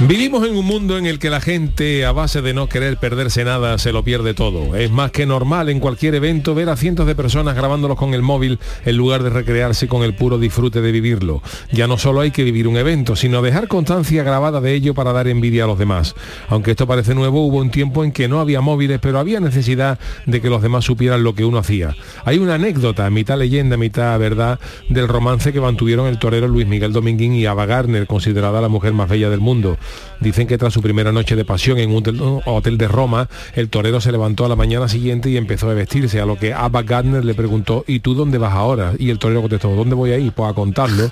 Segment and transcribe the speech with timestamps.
[0.00, 3.44] Vivimos en un mundo en el que la gente, a base de no querer perderse
[3.44, 4.76] nada, se lo pierde todo.
[4.76, 8.20] Es más que normal en cualquier evento ver a cientos de personas grabándolos con el
[8.20, 11.42] móvil en lugar de recrearse con el puro disfrute de vivirlo.
[11.72, 15.14] Ya no solo hay que vivir un evento, sino dejar constancia grabada de ello para
[15.14, 16.14] dar envidia a los demás.
[16.50, 19.98] Aunque esto parece nuevo, hubo un tiempo en que no había móviles, pero había necesidad
[20.26, 21.96] de que los demás supieran lo que uno hacía.
[22.26, 24.60] Hay una anécdota, mitad leyenda, mitad verdad,
[24.90, 28.92] del romance que mantuvieron el torero Luis Miguel Dominguín y Ava Gardner, considerada la mujer
[28.92, 29.78] más bella del mundo.
[30.20, 34.00] Dicen que tras su primera noche de pasión en un hotel, de Roma, el torero
[34.00, 37.24] se levantó a la mañana siguiente y empezó a vestirse, a lo que Abba Gardner
[37.24, 38.92] le preguntó, ¿y tú dónde vas ahora?
[38.98, 40.32] Y el torero contestó, ¿dónde voy a ir?
[40.32, 41.10] Pues a contarlo.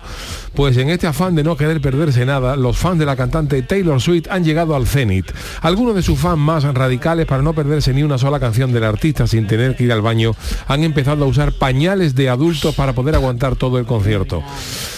[0.55, 4.01] Pues en este afán de no querer perderse nada, los fans de la cantante Taylor
[4.01, 5.31] Swift han llegado al cenit.
[5.61, 9.27] Algunos de sus fans más radicales, para no perderse ni una sola canción del artista
[9.27, 10.33] sin tener que ir al baño,
[10.67, 14.43] han empezado a usar pañales de adultos para poder aguantar todo el concierto.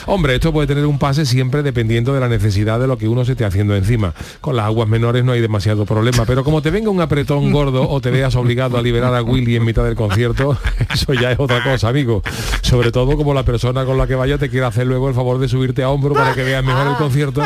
[0.07, 3.25] Hombre, esto puede tener un pase siempre dependiendo de la necesidad de lo que uno
[3.25, 4.14] se esté haciendo encima.
[4.41, 7.89] Con las aguas menores no hay demasiado problema, pero como te venga un apretón gordo
[7.89, 10.56] o te veas obligado a liberar a Willy en mitad del concierto,
[10.93, 12.22] eso ya es otra cosa, amigo.
[12.62, 15.38] Sobre todo como la persona con la que vaya te quiere hacer luego el favor
[15.38, 17.43] de subirte a hombro para que veas mejor el concierto,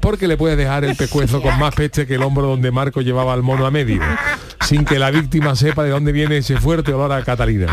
[0.00, 3.32] porque le puedes dejar el pescuezo con más peche que el hombro donde Marco llevaba
[3.32, 4.00] al mono a medio,
[4.68, 7.66] sin que la víctima sepa de dónde viene ese fuerte olor a Catalina.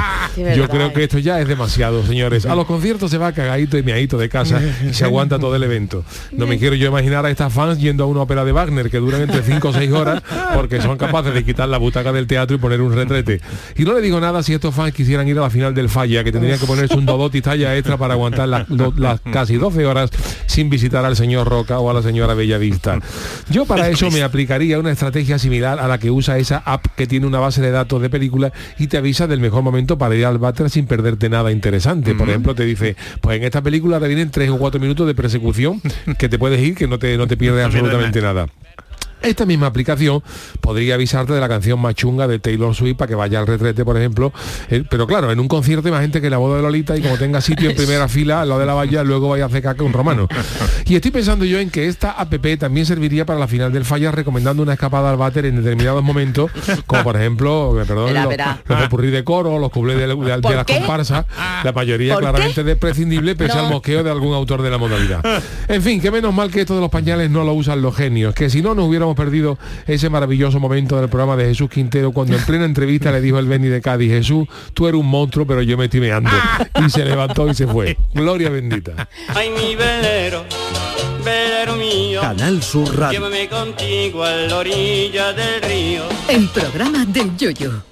[0.55, 2.45] Yo creo que esto ya es demasiado, señores.
[2.45, 5.63] A los conciertos se va cagadito y meadito de casa y se aguanta todo el
[5.63, 6.05] evento.
[6.31, 8.97] No me quiero yo imaginar a estas fans yendo a una ópera de Wagner que
[8.99, 10.23] duran entre 5 o 6 horas
[10.53, 13.41] porque son capaces de quitar la butaca del teatro y poner un retrete.
[13.75, 16.23] Y no le digo nada si estos fans quisieran ir a la final del falla,
[16.23, 19.85] que tendrían que ponerse un dodoti talla extra para aguantar las, lo- las casi 12
[19.85, 20.09] horas
[20.45, 22.99] sin visitar al señor Roca o a la señora Bellavista.
[23.49, 27.07] Yo para eso me aplicaría una estrategia similar a la que usa esa app que
[27.07, 30.25] tiene una base de datos de películas y te avisa del mejor momento para ir
[30.25, 32.15] al váter sin perderte nada interesante.
[32.15, 35.15] Por ejemplo, te dice, pues en esta película te vienen tres o cuatro minutos de
[35.15, 35.81] persecución
[36.17, 38.47] que te puedes ir, que no te, no te pierdes absolutamente nada.
[39.25, 40.21] Esta misma aplicación
[40.61, 43.83] podría avisarte de la canción más chunga de Taylor Swift para que vaya al retrete,
[43.83, 44.31] por ejemplo.
[44.69, 47.01] Eh, pero claro, en un concierto hay más gente que la boda de Lolita y
[47.01, 49.61] como tenga sitio en primera fila, al lado de la valla, luego vaya a hacer
[49.63, 50.27] caca un romano.
[50.85, 54.11] Y estoy pensando yo en que esta app también serviría para la final del falla
[54.11, 56.51] recomendando una escapada al váter en determinados momentos,
[56.85, 58.59] como por ejemplo, eh, perdón, Verá, los, verá.
[58.67, 61.25] los de coro, los cuplés de, de- de ¿Por las comparsas,
[61.63, 62.29] la mayoría ¿Por qué?
[62.29, 63.65] claramente desprescindible pese No.
[63.65, 65.21] al mosqueo de algún autor de la modalidad.
[65.67, 68.33] En fin, que menos mal que esto de los pañales no lo usan los genios,
[68.35, 72.35] que si no nos hubiéramos perdido ese maravilloso momento del programa de Jesús Quintero cuando
[72.35, 75.61] en plena entrevista le dijo el Beni de Cádiz, Jesús, tú eres un monstruo, pero
[75.61, 76.29] yo me estoy meando.
[76.85, 77.97] Y se levantó y se fue.
[78.13, 79.07] Gloria bendita.
[79.29, 80.45] Ay, mi velero,
[81.23, 82.21] velero mío.
[82.21, 83.19] Canal Sur Radio.
[83.19, 86.03] Llévame contigo a la orilla del río.
[86.27, 87.83] El programa del Yoyo.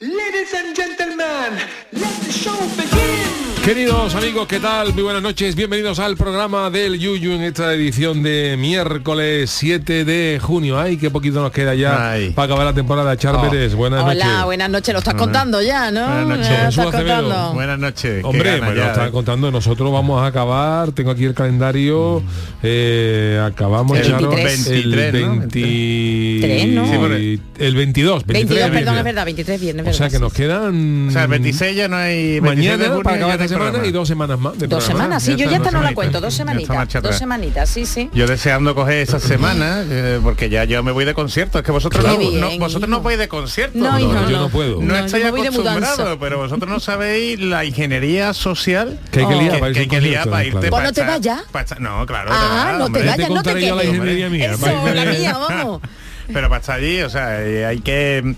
[0.00, 1.58] Ladies and gentlemen,
[1.92, 3.49] let the show begin.
[3.64, 4.94] Queridos amigos, ¿qué tal?
[4.94, 10.38] Muy buenas noches, bienvenidos al programa del Yuyu en esta edición de miércoles 7 de
[10.42, 10.80] junio.
[10.80, 12.30] Ay, qué poquito nos queda ya Ay.
[12.30, 13.14] para acabar la temporada.
[13.18, 13.42] Char Oh.
[13.48, 14.44] Pérez, buenas Hola, noches.
[14.46, 14.92] buenas noches.
[14.94, 16.00] Lo estás contando ya, ¿no?
[16.06, 16.62] Buenas noches.
[16.62, 17.52] Lo estás contando.
[17.52, 18.24] Buenas noches.
[18.24, 19.10] Hombre, me lo ya, están ¿eh?
[19.12, 19.50] contando.
[19.52, 20.92] Nosotros vamos a acabar.
[20.92, 22.22] Tengo aquí el calendario.
[22.62, 24.96] eh, acabamos El Charo, 23, el ¿no?
[24.96, 26.86] 23, ¿no?
[26.90, 27.14] Sí, bueno.
[27.14, 29.86] el 22, 23 22, perdón, es verdad, 23 viernes.
[29.86, 32.40] O sea que nos quedan O sea, el 26 ya no hay...
[32.40, 33.88] 26 de mañana junio para acabar semana programa.
[33.88, 34.58] y dos semanas más.
[34.58, 35.04] de Dos programa.
[35.04, 36.76] semanas, sí, Ya yo ya esta no la cuento, dos semanitas.
[36.76, 38.08] marcha Dos semanitas, sí, sí.
[38.14, 41.58] Yo deseando coger esa semana, eh, porque ya yo me voy de concierto.
[41.58, 43.78] Es que vosotros, no, bien, no- vosotros no vais de concierto.
[43.78, 44.80] No, yo no puedo.
[44.80, 49.40] No, estáis acostumbrados, pero vosotros no sabéis la ingeniería social Que hay que Oh.
[49.40, 50.58] liar que, para que que liar para irte.
[50.58, 51.40] Pues para no te vayas.
[51.78, 52.30] no, claro.
[52.32, 53.94] Ah, no te vayas, no te contaré yo la quedes.
[53.94, 54.52] ingeniería mía.
[54.52, 55.80] Eso, la mía, vamos.
[56.32, 58.36] Pero para estar allí, o sea, eh, hay que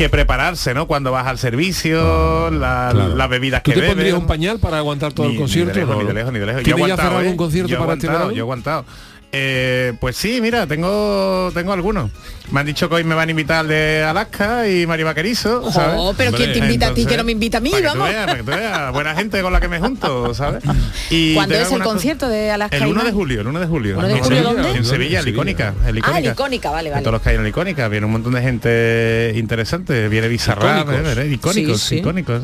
[0.00, 0.86] que prepararse, ¿no?
[0.86, 3.14] Cuando vas al servicio, la- Claro.
[3.16, 3.96] las bebidas ¿Tú que te beben.
[3.96, 5.72] pondrías un pañal para aguantar todo Ni- el concierto?
[5.74, 6.00] Ni de lejos, No.
[6.02, 6.62] ni de lejos, ni de lejos.
[6.62, 7.28] Yo he ¿Tienes ya aguantado, ¿eh?
[7.30, 8.36] un concierto Yo he para este aguantado, verano?
[8.36, 8.84] Yo he aguantado.
[9.32, 12.10] Eh, pues sí, mira, tengo tengo algunos.
[12.50, 15.70] Me han dicho que hoy me van a invitar al de Alaska y Mari Vaquerizo,
[15.70, 16.00] ¿sabes?
[16.16, 17.70] Pero ¿quién te invita a ti que no me invita a mí?
[17.70, 18.08] para que tú Vamos.
[18.12, 20.64] veas, para que tú veas, buena gente con la que me junto, ¿sabes?
[21.10, 23.98] Y ¿Cuándo es el concierto de Alaska El 1 de julio, el 1 de julio.
[23.98, 24.78] 1 de En julio, Sevilla, ¿dónde?
[24.78, 25.28] En Sevilla, el.
[25.28, 25.74] Icónica.
[25.86, 26.08] El Icónica.
[26.12, 27.02] Ah, el Icónica, vale, vale.
[27.02, 30.88] todos los que hay en el Icónica, viene un montón de gente interesante, viene Bizarrap,
[30.88, 31.18] Icónicos.
[31.18, 31.30] ¿eh?
[31.30, 31.96] icónicos, Sí, sí.
[31.98, 32.42] icónicos.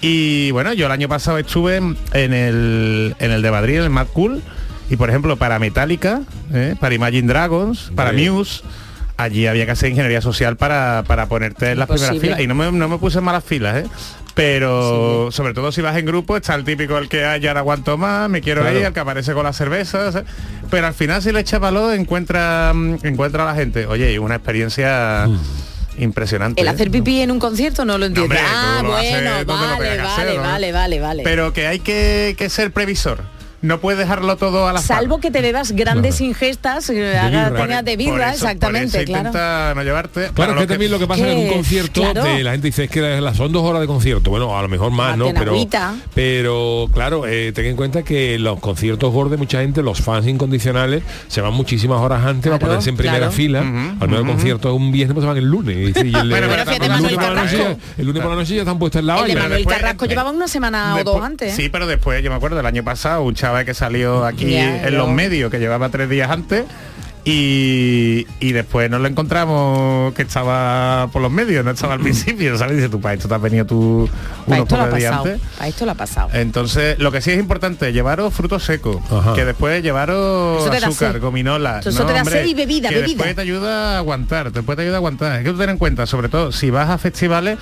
[0.00, 1.96] Y bueno, yo el año pasado estuve en
[2.32, 4.42] el, en el de Madrid, en el Mad Cool,
[4.90, 6.20] y por ejemplo para Metallica,
[6.52, 6.74] ¿eh?
[6.78, 8.30] para Imagine Dragons, para Vale.
[8.30, 8.62] Muse,
[9.16, 12.40] allí había que hacer ingeniería social para, para ponerte en las primeras filas.
[12.40, 13.88] Y no me, no me puse en malas filas, ¿eh?
[14.34, 17.60] Pero sobre todo si vas en grupo, está el típico el que "Ay, ya no
[17.60, 18.78] aguanto más, me quiero Claro.
[18.78, 20.14] ir, el que aparece con las cervezas.
[20.16, 20.24] ¿eh?
[20.70, 23.86] Pero al final si le echa valor encuentra, mm, encuentra a la gente.
[23.86, 25.28] Oye, y una experiencia
[25.98, 26.60] impresionante.
[26.60, 26.70] El ¿eh?
[26.70, 28.24] hacer pipí en un concierto no lo entiendo.
[28.34, 30.42] hombre, ah, haces bueno, vale, vale, ¿no?
[30.42, 31.22] vale, vale, vale.
[31.24, 33.20] Pero que hay que, que ser previsor.
[33.62, 37.62] No puedes dejarlo todo a la Salvo que te bebas grandes ingestas, eh, haga- birra.
[37.62, 39.28] tengas de birra, exactamente, claro.
[39.28, 40.30] Intenta no llevarte.
[40.34, 42.24] Claro, que también lo que pasa en un que- concierto, claro.
[42.24, 44.30] de la gente dice es que las- son dos horas de concierto.
[44.30, 45.26] Bueno, a lo mejor más, ¿no?
[45.26, 45.94] Marten Pero, agüita.
[46.14, 51.02] pero claro, eh, ten en cuenta que los conciertos gordos, mucha gente, los fans incondicionales,
[51.28, 53.32] se van muchísimas horas antes Claro, para ponerse en primera claro.
[53.32, 53.58] fila.
[53.60, 55.76] Al menos el concierto es un viernes, pues se van el lunes.
[55.76, 58.54] Y, y el, Bueno, el lunes por la noche, ya- el lunes por la noche
[58.54, 59.42] ya están puestos en la El de valla.
[59.42, 61.52] Manuel después- Carrasco llevaba una semana o dos antes.
[61.52, 61.56] ¿eh?
[61.56, 64.82] Sí, pero después yo me acuerdo del año pasado un chaval que salió aquí en
[64.84, 66.64] yo- los medios que llevaba tres días antes
[67.22, 72.56] y, y después nos lo encontramos que estaba por los medios, no estaba al principio,
[72.56, 72.76] ¿sabes?
[72.76, 74.08] Dice tú, para esto te has venido tú
[74.46, 75.32] unos esto lo ha pocos días pasado.
[75.34, 75.48] antes.
[75.58, 76.28] Para esto lo ha pasado.
[76.32, 79.34] Entonces, lo que sí es importante, llevaros frutos secos, Ajá.
[79.34, 81.20] que después llevaros Eso te da azúcar, sed.
[81.20, 81.80] gominola.
[81.84, 83.08] Eso te da sed y bebida, que bebida.
[83.16, 85.32] después te ayuda a aguantar, después te ayuda a aguantar.
[85.32, 87.58] Hay que tener en cuenta, sobre todo, si vas a festivales,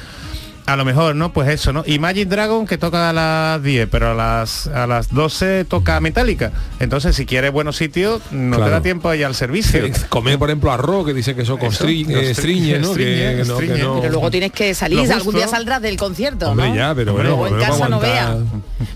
[0.68, 1.32] a lo mejor, ¿no?
[1.32, 1.82] Pues eso, ¿no?
[1.86, 6.52] Imagine Dragon que toca a las 10, pero a las a las 12 toca Metallica.
[6.78, 9.82] Entonces, si quieres buenos sitios, no te da tiempo ahí al servicio.
[10.10, 12.90] Comer, por ejemplo, arroz, que dice que eso, constri- Eso, eh, estriñe, ¿no?
[12.90, 13.82] estriñe, Que- que no- que estriñe.
[13.82, 16.74] no- Pero luego tienes que salir, algún día saldrás del concierto, Hombre, ¿no?
[16.76, 18.36] ya, pero Hombre, bueno, Luego en casa no vea.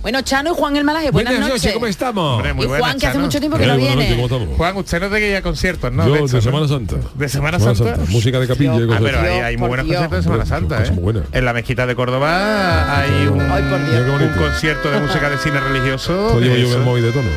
[0.03, 1.63] Bueno, Chano y Juan el Malaje, buenas, Buenas noches.
[1.65, 2.37] noches, ¿cómo estamos?
[2.37, 4.47] Hombre, muy y Juan, buenas, que hace mucho tiempo que Eh, no noches, viene.
[4.57, 6.07] Juan, usted no te que ir a conciertos, ¿no?
[6.07, 6.41] Yo, de ¿no?
[6.43, 6.97] Semana Santa.
[7.15, 7.97] De Semana Santa.
[8.09, 9.79] Música de capilla y Ah, pero hay, Dios, hay muy Dios.
[9.81, 11.23] conciertos de Semana Santa, cosas ¿eh?
[11.33, 13.89] En la mezquita de Córdoba hay un, Ay, por Dios.
[13.89, 14.37] Mira qué un bonito.
[14.41, 16.41] concierto de música de cine religioso.
[16.41, 17.29] Llevo yo eso, el móvil de tono.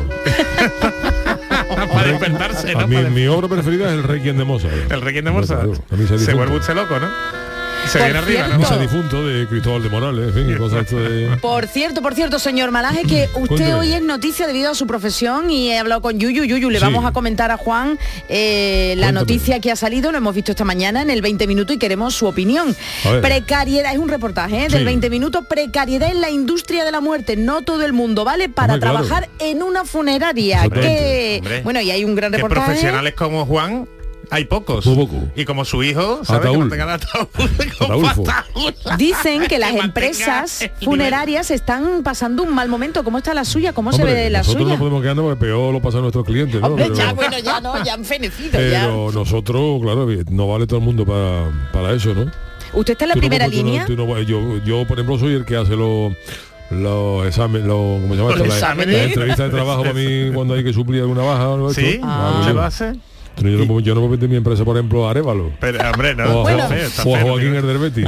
[1.92, 2.80] para despertarse, ¿no?
[2.80, 4.90] A mí, Para- mi obra preferida es el Requiem de Mozart.
[4.90, 5.60] El Requiem de Mozart.
[5.62, 7.06] Claro, se vuelve usted loco, ¿no?
[7.86, 11.36] Se Por viene difunto de Cristóbal de Morales, en fin, y cosas esto de...
[11.40, 13.74] Por cierto, por cierto, señor Malaje, que usted Cuénteme.
[13.74, 16.44] hoy es noticia debido a su profesión y he hablado con Yuyu.
[16.44, 16.84] Yuyu, le Sí.
[16.84, 17.98] vamos a comentar a Juan
[18.28, 19.12] eh, la Cuéntame.
[19.20, 22.14] noticia que ha salido, lo hemos visto esta mañana en el 20 minutos y queremos
[22.14, 22.74] su opinión.
[23.22, 24.68] Precariedad, es un reportaje ¿eh?
[24.68, 24.84] del Sí.
[24.84, 27.36] 20 minutos, precariedad en la industria de la muerte.
[27.36, 29.06] No todo el mundo vale para Hombre, claro.
[29.06, 30.68] trabajar en una funeraria.
[30.68, 32.64] Que, bueno, y hay un gran Que reportaje.
[32.66, 33.88] profesionales como Juan
[34.30, 34.86] hay pocos.
[34.86, 35.24] Muy poco.
[35.36, 36.50] Y como su hijo, ¿sabes?
[36.50, 37.26] Que mantengan ataúd.
[38.98, 43.04] Dicen que las empresas funerarias están pasando un mal momento.
[43.04, 43.72] ¿Cómo está la suya?
[43.72, 44.74] ¿Cómo se ve la nosotros suya?
[44.74, 46.68] no podemos quedarnos porque peor lo pasan nuestros clientes, ¿no?
[46.68, 48.52] Hombre, Pero- ya, bueno, ya no, ya han fenecido.
[48.52, 48.58] ya.
[48.86, 52.30] Pero nosotros, claro, no vale todo el mundo para, para eso, ¿no?
[52.72, 53.86] ¿Usted está en la Tú no- primera tú no- línea?
[53.86, 56.12] tú no- yo, yo, por ejemplo, soy el que hace los
[56.68, 58.30] los exámenes, los, ¿cómo se llama?
[58.30, 58.48] Los esto?
[58.48, 58.96] La- exámenes.
[58.96, 61.74] La, entrevista de trabajo para mí cuando hay que suplir alguna baja o algo de
[61.74, 62.00] ¿Sí?
[62.02, 62.28] Ah.
[62.28, 62.54] hago ¿Se yo.
[62.54, 62.92] lo hace?
[63.36, 65.52] Pero yo, no, puedo- yo no puedo vender mi empresa, por ejemplo, a Arevalo.
[65.60, 66.24] Pero, hombre, no.
[66.24, 66.58] o, a Bueno.
[66.64, 67.54] está feo, está o a Joaquín.
[67.54, 68.04] Herderbeti.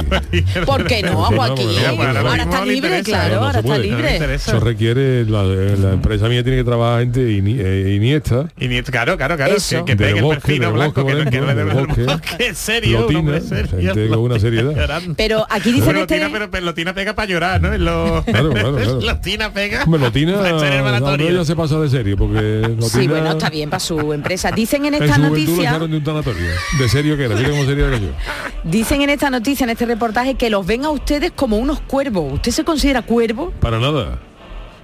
[0.65, 1.67] ¿Por qué no, no, Joaquín?
[1.67, 4.33] no, bueno, ahora ahora está libre, interesa, claro, no, no ahora está libre.
[4.35, 8.47] Eso requiere, la, la empresa mía tiene que trabajar gente ini- eh, iniesta,
[8.91, 9.85] claro, claro, claro, Eso.
[9.85, 12.03] que, que pegue bosque, el perfil blanco, que no que dé del el bosque.
[12.03, 15.01] bosque, serio, Lotina, hombre serio, gente con una seriedad.
[15.15, 16.19] Pero aquí dicen este...
[16.19, 17.69] Lotina, pero, Lotina pega para llorar, ¿no?
[17.69, 19.01] Claro, claro, claro.
[19.01, 19.83] Lotina pega.
[19.83, 20.59] Hombre, Lotina,
[21.31, 24.51] ya se pasa de serie, porque Sí, bueno, está bien para su empresa.
[24.51, 26.51] Dicen en En esta lo noticia, de un tanatorio.
[26.79, 28.09] De serio que era, mira cómo sería yo.
[28.63, 32.33] dicen en esta noticia, en este reportaje, que los ven a ustedes como unos cuervos.
[32.33, 33.51] ¿Usted se considera cuervo?
[33.59, 34.19] Para nada.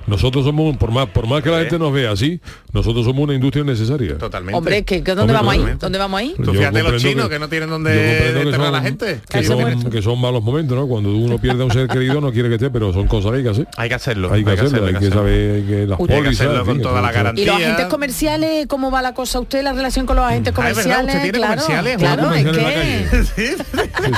[0.08, 2.40] Nosotros somos, por más, por más que la gente nos vea así,
[2.74, 4.18] nosotros somos una industria necesaria.
[4.18, 4.58] Totalmente.
[4.58, 5.76] Hombre, ¿que, que Hombre, ¿dónde vamos ahí?
[5.80, 6.34] ¿Dónde vamos ahí?
[6.38, 9.22] Tú Yo fíjate los comprendo chinos que, no tienen que enterrar a la son- gente.
[9.30, 9.90] Que son, muerto.
[9.90, 10.88] que son malos momentos, ¿no?
[10.88, 13.38] Cuando uno pierde a un ser querido no quiere que esté, pero son cosas que
[13.38, 13.68] hay que hacer.
[13.78, 14.32] Hay que hacerlo.
[14.32, 16.42] Hay que hacerlo, hay que saber que las Hay que pólizas...
[16.48, 17.44] hacerlo con toda la garantía.
[17.44, 20.70] ¿Y los agentes comerciales, cómo va la cosa usted, la relación con los agentes Ah,
[20.70, 21.16] es verdad, comerciales?
[21.16, 23.34] usted tiene claro, comerciales.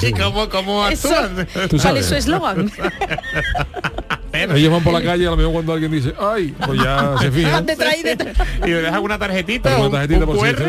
[0.04, 1.48] ¿Y cómo, actúan?
[1.70, 2.72] Tú ¿Cuál es su eslogan?
[4.44, 7.30] Ellos van por la calle, a lo mejor cuando alguien dice, ay, pues ya se.
[7.32, 8.04] Detrás y
[8.70, 10.64] le dejan una tarjetita, Una un, tarjetita un por si que.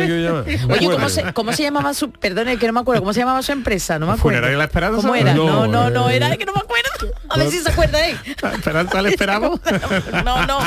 [0.68, 2.10] Un Oye, ¿cómo se, ¿cómo se llamaba su...
[2.10, 3.02] Perdone, que no me acuerdo.
[3.02, 3.98] ¿Cómo se llamaba su empresa?
[3.98, 4.22] No me acuerdo.
[4.38, 4.96] Funeraria La Esperanza.
[5.02, 5.34] ¿Cómo era?
[5.34, 6.16] No, No, no, no, eh.
[6.16, 7.14] era que no me acuerdo.
[7.28, 7.98] A ver si se acuerda.
[8.42, 9.60] La Esperanza le esperamos.
[10.24, 10.58] No, no.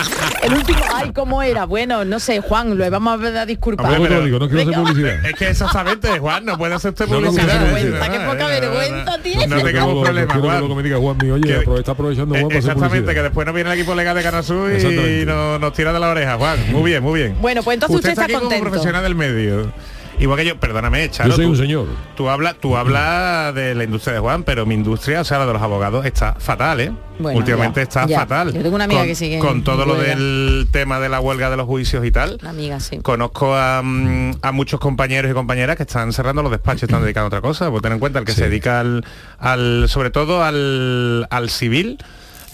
[0.43, 1.65] El último, ay, ¿cómo era?
[1.65, 3.87] Bueno, no sé, Juan, lo vamos a disculpar.
[3.87, 4.39] ¿Cómo te pero- digo?
[4.39, 5.25] No quiero hacer publicidad.
[5.25, 8.09] es que exactamente, Juan, no puede hacer usted No, no, publicidad.
[8.11, 8.19] qué ¿eh?
[8.25, 9.47] poca vergüenza tiene.
[9.47, 10.59] No que tengamos problemas, quiero que Juan.
[10.59, 13.21] luego me diga Juan mío, oye, Que- está aprovechando Juan Eh, para hacer Exactamente, que
[13.23, 16.59] después no viene el equipo legal de Canasur y nos tira de la oreja, Juan.
[16.71, 17.35] Muy bien, muy bien.
[17.41, 18.59] Bueno, pues entonces usted está está aquí contento.
[18.63, 19.71] como profesional del medio.
[20.19, 21.29] Igual que yo, perdóname, Charo.
[21.31, 21.87] Yo soy tú- un señor.
[22.15, 25.47] Tú hablas tú hablas de la industria de Juan, pero mi industria, o sea, la
[25.47, 26.91] de los abogados, está fatal, ¿eh?
[27.17, 28.19] Bueno, Últimamente ya, está ya.
[28.19, 28.53] fatal.
[28.53, 31.49] Yo tengo una amiga con, que sigue Con todo lo del tema de la huelga
[31.49, 32.37] de los juicios y tal.
[32.41, 32.99] Una amiga, sí.
[32.99, 37.25] Conozco a, mm, a muchos compañeros y compañeras que están cerrando los despachos, están dedicando
[37.25, 37.71] a otra cosa.
[37.71, 39.03] Pues ten en cuenta el que se dedica al,
[39.39, 41.97] al- sobre todo al, al civil.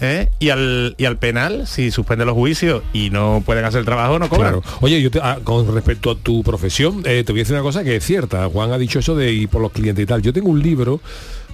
[0.00, 0.28] ¿Eh?
[0.38, 4.18] Y, al, y al penal, si suspende los juicios y no pueden hacer el trabajo,
[4.18, 4.60] no cobran.
[4.60, 4.78] Claro.
[4.80, 7.62] Oye, yo te- ah, con respecto a tu profesión, eh, te voy a decir una
[7.62, 8.48] cosa que es cierta.
[8.48, 10.22] Juan ha dicho eso de ir por los clientes y tal.
[10.22, 11.00] Yo tengo un libro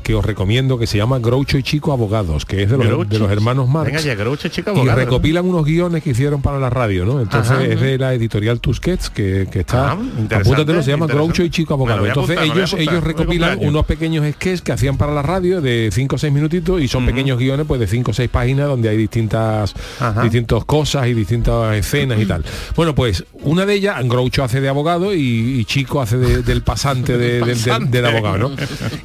[0.05, 3.19] que os recomiendo que se llama Groucho y Chico Abogados, que es de los, de
[3.19, 3.91] los hermanos Marx.
[3.91, 4.99] Venga ya, Groucho, chico, y abogado.
[5.01, 7.21] recopilan unos guiones que hicieron para la radio, ¿no?
[7.21, 7.65] Entonces Ajá.
[7.65, 11.07] es de la editorial Tusquets que, que está Ah, interesante, apúntatelo, se llama.
[11.09, 12.07] Groucho y Chico Abogados.
[12.07, 12.95] Entonces apuntar, ellos, apuntar.
[12.95, 16.81] ellos recopilan unos pequeños sketches que hacían para la radio de 5 o 6 minutitos
[16.81, 20.23] y son pequeños guiones pues de 5 o 6 páginas donde hay distintas Ajá.
[20.23, 22.45] distintas cosas y distintas escenas y tal.
[22.77, 25.21] Bueno, pues una de ellas, Groucho hace de abogado y,
[25.61, 27.97] y Chico hace de- del pasante, de- del- del- Pasante.
[28.03, 28.51] del abogado, ¿no?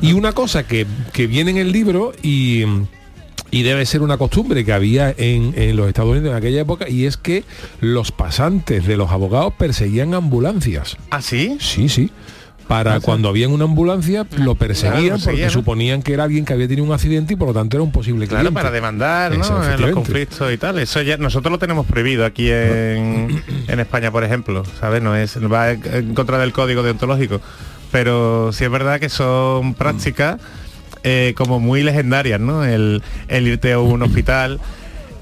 [0.01, 2.63] Y una cosa que, que viene en el libro y
[3.51, 6.87] y debe ser una costumbre que había en, en los Estados Unidos en aquella época
[6.87, 7.43] y es que
[7.81, 10.97] los pasantes de los abogados perseguían ambulancias.
[11.09, 11.57] ¿Ah, sí?
[11.59, 12.11] Sí, sí.
[12.67, 16.67] Para cuando había una ambulancia lo perseguían Claro, porque suponían que era alguien que había
[16.67, 18.53] tenido un accidente y por lo tanto era un posible Claro, cliente.
[18.53, 19.73] para demandar, ¿no?
[19.73, 20.77] En los conflictos y tal.
[20.77, 24.61] Eso ya nosotros lo tenemos prohibido aquí en, en España, por ejemplo.
[24.79, 25.01] ¿Sabes?
[25.01, 27.41] No es va en contra del código deontológico.
[27.91, 30.39] Pero sí es verdad que son prácticas
[31.03, 32.63] eh, como muy legendarias, ¿no?
[32.65, 34.59] El, el irte a un hospital,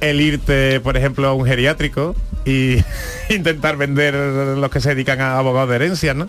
[0.01, 2.15] el irte, por ejemplo, a un geriátrico
[2.45, 2.77] y
[3.29, 6.27] intentar vender los que se dedican a abogados de herencias, ¿no?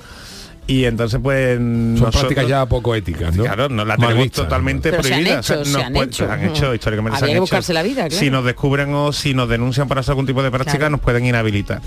[0.70, 3.44] Y entonces pues Son nosotros- prácticas ya poco éticas, ¿no?
[3.44, 5.40] Claro, no la Mal tenemos totalmente Pero se han prohibida.
[5.40, 6.30] hecho, se han hecho.
[6.30, 7.40] han hecho, históricamente se han que hecho.
[7.40, 8.14] buscarse la vida, claro.
[8.14, 10.90] Si nos descubren o si nos denuncian para hacer algún tipo de práctica, Claro.
[10.90, 11.80] nos pueden inhabilitar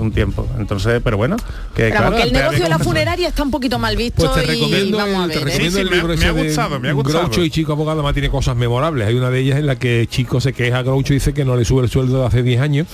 [0.00, 0.46] un tiempo.
[0.58, 1.44] Entonces, pero bueno, que
[1.84, 4.52] Pero claro, porque el negocio de la funeraria está un poquito mal visto Pues te
[4.52, 5.38] y recomiendo, vamos a el, ver.
[5.38, 6.92] te recomiendo Sí, el sí, me libro ha- ese me ha de gustado, me ha
[6.92, 7.18] gustado.
[7.24, 9.06] Groucho y Chico Abogado, además tiene cosas memorables.
[9.08, 11.44] Hay una de ellas en la que Chico se queja a Groucho y dice que
[11.44, 12.86] no le sube el sueldo de hace 10 años.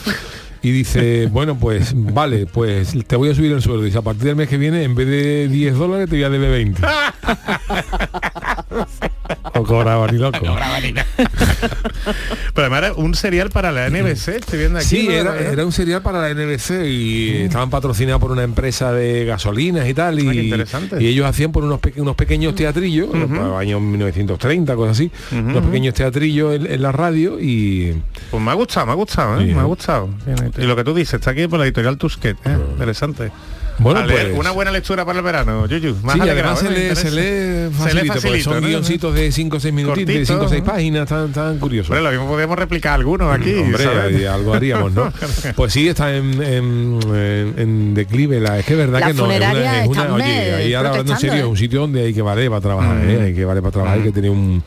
[0.63, 3.83] Y dice, bueno, pues vale, pues te voy a subir el sueldo.
[3.85, 6.31] Dice, a partir del mes que viene, en vez de 10 dólares, te voy a
[6.31, 6.83] deber 20.
[9.55, 10.39] no cobraba ni loco.
[12.55, 14.87] Pero además era un serial para la NBC, estoy viendo aquí.
[14.89, 19.25] Sí, era, era un serial para la NBC y estaban patrocinados por una empresa de
[19.25, 20.19] gasolinas y tal.
[20.19, 21.03] Ah, Y, interesante.
[21.03, 25.65] y ellos hacían por unos, pe- unos pequeños teatrillos, para años 1930, cosas así, unos
[25.65, 27.95] pequeños teatrillos en, en la radio y
[28.31, 29.47] Pues me ha gustado, me ha gustado, ¿eh?
[29.49, 30.09] Sí, me ha gustado.
[30.59, 32.57] Y lo que tú dices, está aquí por la editorial Tusquet, ¿eh?
[32.73, 33.31] interesante.
[33.79, 35.97] Bueno, A leer, pues- una buena lectura para el verano, Yuyu.
[36.03, 37.21] Más Sí, y alegrado, además se lee,
[37.71, 38.69] se facilito, facilito, son ¿no?
[38.69, 40.33] guioncitos de 5 o 6 minutitos, de Cortito.
[40.33, 41.91] 5 o 6 páginas, tan, tan curiosos.
[41.91, 43.55] Hombre, lo mismo podemos replicar algunos aquí.
[43.55, 44.21] Hombre, ¿sabes?
[44.21, 45.13] y algo haríamos, ¿no?
[45.57, 48.41] Pues sí, está en, en, en- en declive.
[48.41, 49.31] La, es que es verdad La que no.
[49.31, 51.45] es una- funeraria es una- está oye, ahí ahora hablando en serio, es ¿eh?
[51.47, 53.21] un sitio donde hay que valer para trabajar, ¿eh?
[53.27, 54.63] Hay que valer para trabajar, hay que tener un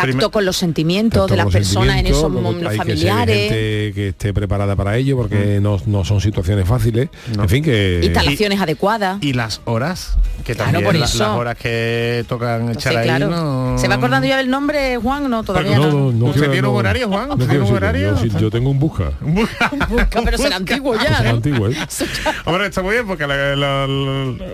[0.00, 2.78] Tacto Primer- con los sentimientos de las personas en esos sentimientos, mom- luego los hay
[2.78, 3.36] que familiares.
[3.36, 7.08] gente que esté preparada para ello porque no, no son situaciones fáciles.
[7.36, 9.18] En fin, que Instalaciones adecuadas.
[9.22, 11.18] Y las horas, que Claro, también por eso.
[11.18, 13.28] las horas que tocan No echar ahí claro.
[13.28, 15.28] no- ¿Se va acordando ya del nombre, Juan?
[15.30, 15.92] No, todavía no, no.
[15.92, 17.28] no, no ¿Usted tiene un no- horario, Juan?
[17.28, 18.10] no ¿Usted quiero tiene un horario?
[18.10, 19.12] Yo, sí, yo tengo un busca.
[19.88, 21.36] Busca, pero será antiguo ya, Será ¿no?
[21.36, 21.74] antiguo, ¿eh?
[22.44, 23.24] Hombre, está muy bien porque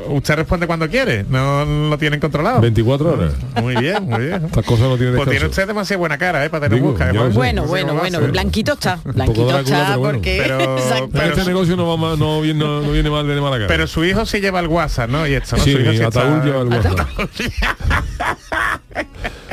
[0.08, 2.60] usted responde cuando quiere, no lo tienen controlado.
[2.60, 3.32] 24 horas.
[3.60, 4.44] Muy bien, muy bien.
[4.44, 6.50] Estas cosas no tienen tiene usted demasiada buena cara, ¿eh?
[6.50, 7.10] Para tener Digo, busca.
[7.10, 7.18] sé.
[7.18, 8.98] Bueno, No bueno, bueno, blanquito está.
[9.04, 10.38] Blanquito está porque...
[10.42, 10.76] Pero-.
[11.12, 13.66] Pero este negocio no, va mal- no, viene, no, no viene mal de mala cara.
[13.68, 15.26] Pero su hijo sí lleva el WhatsApp, ¿no?
[15.26, 15.64] Y esto, ¿no?
[15.64, 17.08] sí, Su hijo sí está- lleva el WhatsApp.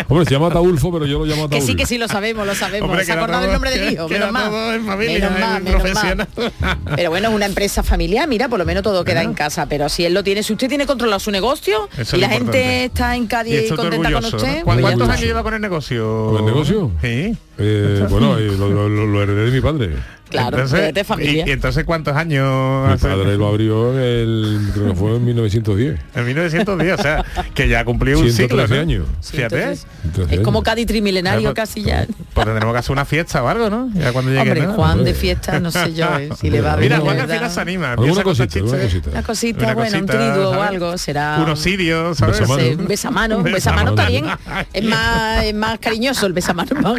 [0.07, 1.67] Hombre, se llama Ataulfo, pero yo lo llamo Que Ataúl.
[1.69, 2.89] sí, que sí lo sabemos, lo sabemos.
[2.89, 4.75] Hombre, Se ha acordado todo- el nombre del hijo, menos mal.
[4.75, 6.27] en familia, menos en mal, menos profesional.
[6.35, 6.77] mal.
[6.95, 9.65] Pero bueno, es una empresa familiar, mira, por lo menos todo queda en casa.
[9.67, 12.33] Pero si él lo tiene, si usted tiene controlado su negocio Eso y la lo
[12.33, 12.85] gente importante.
[12.85, 14.41] está en Y Cádiz todo contenta con usted, ¿no?
[14.53, 16.27] pues ¿Cuán- ya ¿Cuántos años lleva con el negocio?
[16.31, 16.91] ¿Con el negocio?
[17.01, 17.37] Sí.
[17.59, 19.91] Eh, bueno, eh, lo- lo- lo heredé de mi padre.
[20.33, 21.45] Claro, de familia.
[21.45, 23.07] Y, y entonces cuántos años Mi hace?
[23.07, 25.99] padre lo abrió en el, creo que fue en 1910.
[26.15, 28.81] En 1910, o sea, que ya cumplió un 113 siglo, ¿no?
[28.81, 29.07] años.
[29.21, 29.55] Fíjate.
[29.55, 30.63] Entonces, 113 es como.
[30.63, 32.07] Cádiz trimilenario casi ya.
[32.33, 33.89] Pues tendremos que hacer una fiesta o algo, ¿no?
[33.93, 34.41] Ya cuando llegue.
[34.41, 34.73] Hombre, ¿no?
[34.73, 36.93] Juan de fiesta, no sé yo, eh, si le va bien.
[36.93, 37.91] Mira, Juan al final se anima.
[37.91, 39.09] Alguna cosita, alguna cosita.
[39.09, 40.69] Una cosita, Una bueno, un cosita, triduo o ¿sabes?
[40.69, 41.39] algo, será...
[41.43, 42.39] Un osirio, ¿sabes?
[42.39, 42.63] Besamano.
[42.63, 44.25] Sí, un besamano, un besamano está bien.
[44.73, 46.69] Es más, es más cariñoso el besamano.
[46.81, 46.95] ¿no?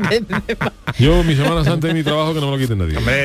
[0.99, 2.97] Yo, mi Semana Santa y mi trabajo, que no me lo quiten nadie.
[2.97, 3.24] Hombre,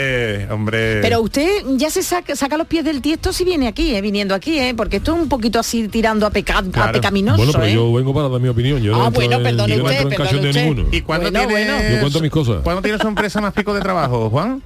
[0.52, 1.02] hombre.
[1.02, 4.34] Pero usted ya se saca, saca los pies del tiesto si viene aquí, eh, viniendo
[4.36, 7.38] aquí, eh, porque esto es un poquito así tirando a, peca- a pecaminoso.
[7.38, 7.74] Bueno, pero eh.
[7.74, 8.82] yo vengo para dar mi opinión.
[8.82, 10.66] Yo no Ah, bueno, perdone no usted, en perdone usted.
[10.66, 10.88] ninguno.
[10.92, 11.68] ¿Y cuándo Bueno, tienes...
[11.68, 11.90] bueno.
[11.96, 12.58] Yo cuento mis cosas.
[12.64, 14.62] ¿Cuándo tienes su empresa más pico de trabajo, Juan?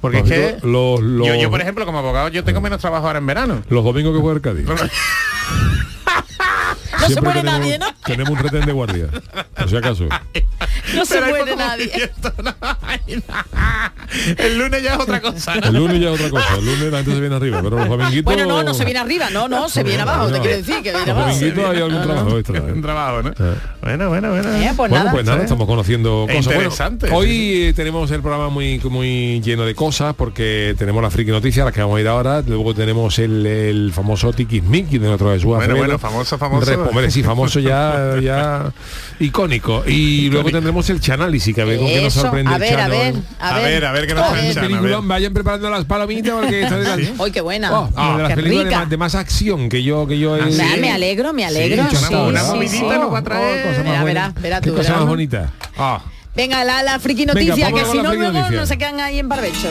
[0.00, 0.66] Porque Los- es que...
[0.66, 3.62] los- los- Yo, yo, por ejemplo, como abogado, yo tengo menos trabajo ahora en verano.
[3.68, 4.66] Los domingos que juega el Cádiz.
[7.00, 7.86] No se muere tenemos, nadie, ¿no?
[8.04, 9.06] Tenemos un retén de guardia.
[9.56, 10.08] Por si acaso.
[10.94, 11.90] No se Pero muere nadie.
[14.38, 15.56] El lunes ya es otra cosa.
[15.56, 15.66] ¿no?
[15.66, 16.54] El lunes ya es otra cosa.
[16.58, 17.60] El lunes la gente se viene arriba.
[17.62, 18.24] Pero los dominguitos...
[18.24, 20.92] Bueno, no, no se viene arriba, no, no, se viene abajo, te quiero decir que
[20.92, 21.28] viene Los abajo.
[21.30, 22.58] dominguitos hay algún trabajo extra.
[22.58, 22.72] ¿eh?
[22.72, 23.30] Un trabajo, ¿no?
[23.30, 23.54] Eh.
[23.82, 24.48] Bueno, bueno, bueno.
[24.56, 25.10] Eh, pues bueno, nada.
[25.12, 26.44] pues nada, estamos conociendo cosas.
[26.44, 31.10] Bueno, interesante, hoy eh, tenemos el programa muy muy lleno de cosas porque tenemos la
[31.10, 32.42] friki noticias, las que vamos a ir ahora.
[32.46, 35.78] Luego tenemos el, el famoso Tiquismiqui de nuestro Jesús Bueno, Acevedo.
[35.78, 36.66] bueno, famoso, famoso.
[36.82, 38.72] Hombre, sí, famoso ya, ya
[39.20, 39.82] icónico.
[39.86, 42.74] Y luego tendremos el Chanalisi, que a ver con qué nos sorprende a el ver,
[42.74, 42.90] a Chano.
[42.98, 44.44] ver, A ver, a ver qué nos A ver.
[44.44, 44.66] el Chano.
[44.68, 47.72] Peliculón, vayan preparando las palomitas porque está de ¡Ay, qué buena!
[47.80, 50.36] Oh, una de las ¡Qué películas de más, de más acción que yo que yo
[50.36, 50.62] he- Me- sí.
[50.80, 51.84] Me alegro, me alegro.
[51.90, 52.82] Sí, sí, una- sí.
[52.82, 53.62] nos va a traer.
[53.66, 55.50] cosa más Verá, verá, verá Qué tú, cosa más bonita.
[55.78, 56.00] Ah,
[56.34, 59.68] Venga, la, la friki noticia, que si no luego no se quedan ahí en barbecho.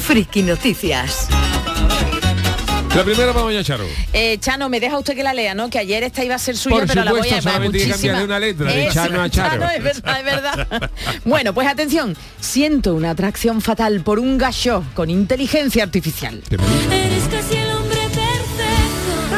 [0.00, 1.28] Friki Noticias.
[2.94, 3.84] La primera para Doña Charo.
[4.12, 5.68] Eh, Chano, me deja usted que la lea, ¿no?
[5.68, 7.92] Que ayer esta iba a ser suya, Por pero la voy a llamar solamente muchísima.
[7.94, 9.64] cambiarle una letra, de Chano a sí, Charo.
[9.68, 10.90] es verdad, es verdad.
[11.24, 12.16] bueno, pues atención.
[12.40, 16.40] Siento una atracción fatal por un gallo con inteligencia artificial.
[16.48, 16.94] Qué película.
[16.96, 17.83] Eres casi el hombre perfecto.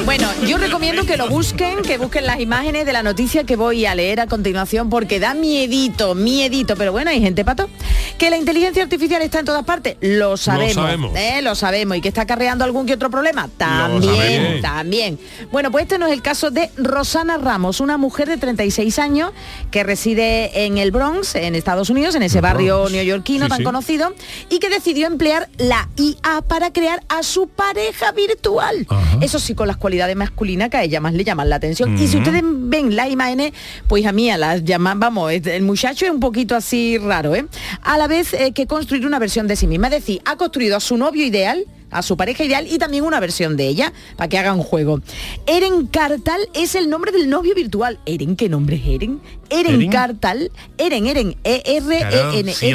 [0.07, 3.87] Bueno, yo recomiendo que lo busquen, que busquen las imágenes de la noticia que voy
[3.87, 7.69] a leer a continuación porque da miedito, miedito, pero bueno, hay gente pato.
[8.17, 11.13] Que la inteligencia artificial está en todas partes, lo sabemos, sabemos.
[11.17, 11.43] ¿eh?
[11.43, 15.19] lo sabemos y que está acarreando algún que otro problema, también, también.
[15.51, 19.33] Bueno, pues este no es el caso de Rosana Ramos, una mujer de 36 años
[19.73, 22.93] que reside en el Bronx, en Estados Unidos, en ese El barrio Bronx.
[22.93, 23.65] neoyorquino Sí, tan sí.
[23.65, 24.15] conocido
[24.51, 28.87] y que decidió emplear la IA para crear a su pareja virtual.
[28.89, 29.19] Ajá.
[29.21, 31.97] Eso sí, con las cualidades masculinas que a ella más le llaman la atención.
[31.99, 33.53] Y si ustedes ven las imágenes,
[33.89, 37.47] pues a mí a las llaman, vamos, el muchacho es un poquito así raro, ¿eh?
[37.83, 39.89] A la vez eh, que construir una versión de sí misma.
[39.89, 43.21] Es decir, ha construido a su novio ideal a su pareja ideal y también una
[43.21, 45.01] versión de ella para que haga un juego.
[45.47, 47.99] Eren Cartal es el nombre del novio virtual.
[48.07, 49.21] Eren, ¿qué nombre es Eren?
[49.51, 49.91] Eren, Eren.
[49.91, 50.51] Cartal.
[50.79, 52.53] Eren, Eren, E claro, E-R-E-N.
[52.53, 52.75] sí,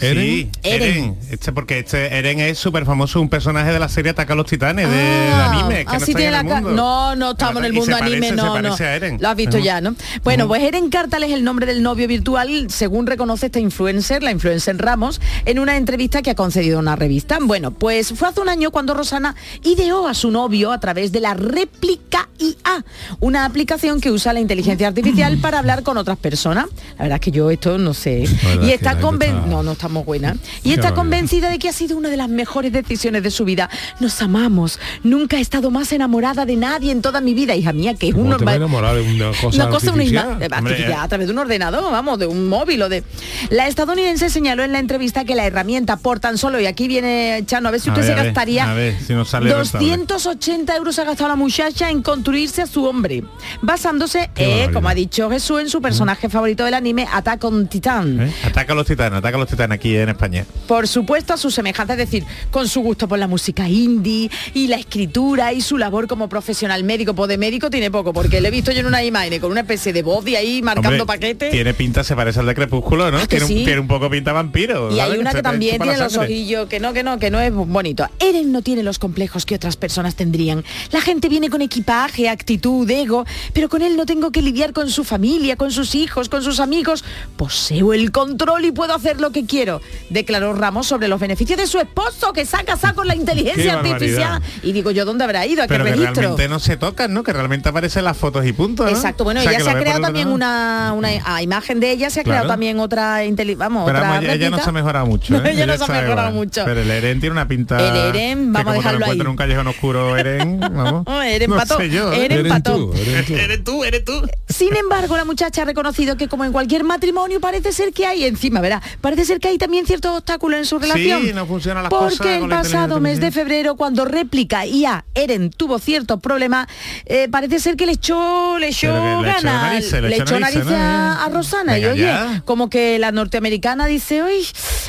[0.00, 0.18] Eren.
[0.18, 0.40] hombre.
[0.40, 0.50] ¿Eren?
[0.62, 0.82] Sí, Eren.
[1.04, 1.16] Eren.
[1.30, 4.46] Este, porque este Eren es súper famoso, un personaje de la serie Ataca a los
[4.46, 6.70] Titanes, del Ah, anime, que no así está tiene en el la ca- mundo.
[6.76, 8.52] No, no estamos en el mundo parece- anime, se no, no.
[8.54, 9.18] parece a Eren.
[9.20, 9.94] Lo has visto ya, ¿no?
[10.24, 14.30] Bueno, pues Eren Cartal es el nombre del novio virtual, según reconoce esta influencer, la
[14.30, 17.38] influencer Ramos, en una entrevista que ha concedido a una revista.
[17.40, 21.20] Bueno, pues fue hace un año cuando Rosana ideó a su novio a través de
[21.20, 22.84] la réplica IA,
[23.20, 26.66] una aplicación que usa la inteligencia artificial para hablar con otras personas.
[26.96, 28.20] La verdad es que yo esto no sé.
[28.62, 29.72] Y está la gente convencida.
[29.72, 30.36] está- Buenas.
[30.62, 33.68] Y está convencida de que ha sido una de las mejores decisiones de su vida.
[33.98, 34.78] Nos amamos.
[35.02, 38.14] Nunca he estado más enamorada de nadie en toda mi vida, hija mía, que es
[38.14, 38.84] un ¿Cómo te vas a normal.
[38.90, 40.28] enamorar de una cosa Una cosa, una artificial?
[40.38, 43.02] ima- eh, Hombre, a través de un ordenador, vamos, de un móvil o de...
[43.50, 47.42] La estadounidense señaló en la entrevista que la herramienta por tan solo, y aquí viene
[47.46, 49.52] Chano, a ver si A usted ver, se a gastaría a ver, si nos sale
[49.52, 49.88] rentable.
[49.88, 53.24] 280 euros ha gastado la muchacha en construirse a su hombre,
[53.62, 58.20] basándose, eh, como ha dicho Jesús, en su personaje favorito del anime, Attack on Titan.
[58.22, 58.32] ¿Eh?
[58.44, 60.44] Ataca a los titanes, ataca a los titanes aquí en España.
[60.66, 64.66] Por supuesto a su semejanza, es decir, con su gusto por la música indie y
[64.68, 68.48] la escritura y su labor como profesional médico, pues de médico tiene poco, porque le
[68.48, 71.50] he visto yo en una imagen con una especie de de ahí marcando Hombre, paquetes.
[71.50, 73.18] Tiene pinta, se parece al de Crepúsculo, ¿no?
[73.18, 73.64] Ah, Tiene, un, sí.
[73.64, 74.94] tiene un poco pinta vampiro.
[74.94, 77.52] Y hay una que también tiene los ojillos, que no, que no, que no es
[77.52, 78.06] bonito.
[78.18, 80.64] Eren no tiene los complejos que otras personas tendrían.
[80.90, 84.90] La gente viene con equipaje, actitud, ego, pero con él no tengo que lidiar con
[84.90, 87.04] su familia, con sus hijos, con sus amigos.
[87.36, 89.69] Poseo el control y puedo hacer lo que quiero,
[90.08, 93.74] declaró Ramos sobre los beneficios de su esposo que se ha casado con la inteligencia
[93.74, 94.42] artificial.
[94.62, 95.62] Y digo yo, ¿dónde habrá ido?
[95.62, 96.14] ¿A qué Pero que registro?
[96.20, 97.22] realmente no se tocan, ¿no?
[97.22, 98.90] Que realmente aparecen las fotos y punto, ¿no?
[98.90, 101.90] Exacto, bueno, O sea, ella que se ha creado también una, una a imagen de
[101.92, 102.34] ella, se ha Claro.
[102.40, 105.32] creado también otra inteli- vamos, Pero otra vamos, ella, ella no se ha mejorado mucho.
[105.34, 105.52] No, ¿eh?
[105.52, 106.32] ella no se ha mejorado igual.
[106.34, 106.62] mucho.
[106.64, 107.78] Pero el Eren tiene una pinta.
[107.78, 109.20] El Eren, que vamos a dejarlo ahí.
[109.20, 111.04] en un callejón oscuro, Eren, vamos.
[111.24, 112.24] Eren no pató, sé yo, ¿eh?
[112.26, 113.34] Eren tú, eres tú.
[113.34, 114.22] Eres tú, eres tú.
[114.48, 118.24] Sin embargo, la muchacha ha reconocido que como en cualquier matrimonio parece ser que hay
[118.24, 118.82] encima, ¿verdad?
[119.00, 121.22] Parece ser que hay también ciertos obstáculos en su relación.
[121.22, 125.50] Sí, no funcionan las porque cosas el pasado mes de febrero, cuando réplica IA Eren
[125.50, 126.66] tuvo ciertos problemas,
[127.06, 130.74] eh, parece ser que le echó, le echó ganas, le echó narices, ¿no?
[130.76, 131.78] a, a Rosana.
[131.78, 132.42] y Venga oye, ya.
[132.44, 134.46] como que la norteamericana dice, hoy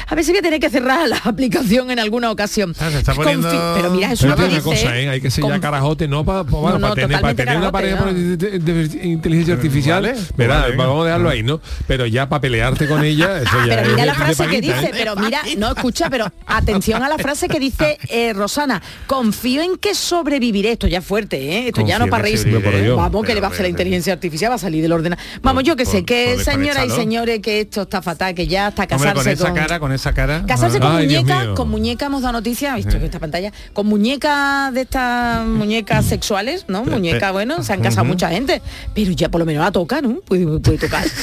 [0.07, 2.75] a ver si voy a tener que cerrar la aplicación en alguna ocasión.
[2.79, 5.09] Ah, se está poniendo- Pero mira, es una cosa, ¿eh?
[5.09, 8.13] hay que ser ya carajote, no para No, no, tener, totalmente tener una pareja por
[8.13, 10.75] de- de- de inteligencia artificial, Vale, verá, vale.
[10.75, 11.61] vamos a dejarlo ahí, ¿no?
[11.87, 14.61] Pero ya para pelearte con ella, eso ya Pero es mira de- la frase que
[14.61, 14.91] dice, ¿eh?
[14.91, 19.77] pero mira, no escucha, pero atención a la frase que dice eh, Rosana, confío en
[19.77, 20.73] que sobreviviré.
[20.73, 21.67] Esto ya es fuerte, ¿eh?
[21.69, 22.49] Esto ya no para reírse.
[22.95, 25.23] Vamos, que le va a hacer la inteligencia artificial, va a salir del ordenador.
[25.41, 28.83] Vamos, yo que sé, que señoras y señores, que esto está fatal, que ya hasta
[28.83, 29.55] Hombre, casarse con esa con...
[29.55, 30.43] cara, con esa cara.
[30.47, 30.81] Casarse Ah.
[30.81, 31.55] con Ay, mío.
[31.55, 36.65] con muñecas hemos dado noticia, visto que esta pantalla, con muñecas de estas muñecas sexuales,
[36.67, 36.83] ¿no?
[36.83, 38.61] Pe- bueno, se han casado mucha gente,
[38.93, 40.15] pero ya por lo menos la toca, ¿no?
[40.21, 41.03] Puede, puede tocar.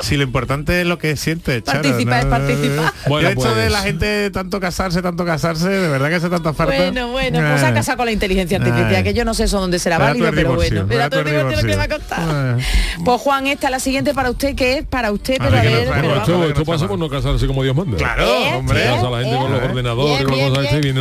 [0.00, 2.92] Si lo importante es lo que siente, Charo, Participa, es no- participar.
[3.08, 6.52] Bueno, esto de pues- la gente tanto casarse, tanto casarse, de verdad que hace tanta
[6.52, 6.74] falta.
[6.76, 7.74] Bueno, bueno, pues se ha Eh.
[7.74, 9.02] casado con la inteligencia artificial, Ay.
[9.04, 10.82] que yo no sé eso dónde será válido, pero bueno.
[10.82, 12.20] lo que va a costar.
[12.56, 12.64] Ay.
[13.04, 16.16] Pues Juan, esta, la siguiente para usted, que es para usted, A pero ver, a.
[16.18, 17.96] Esto, esto pasa por no casarse como Dios manda.
[17.96, 18.84] Claro, Eh, hombre.
[18.84, 19.64] La gente con los Eh.
[19.64, 21.00] ordenadores, con cosas viene,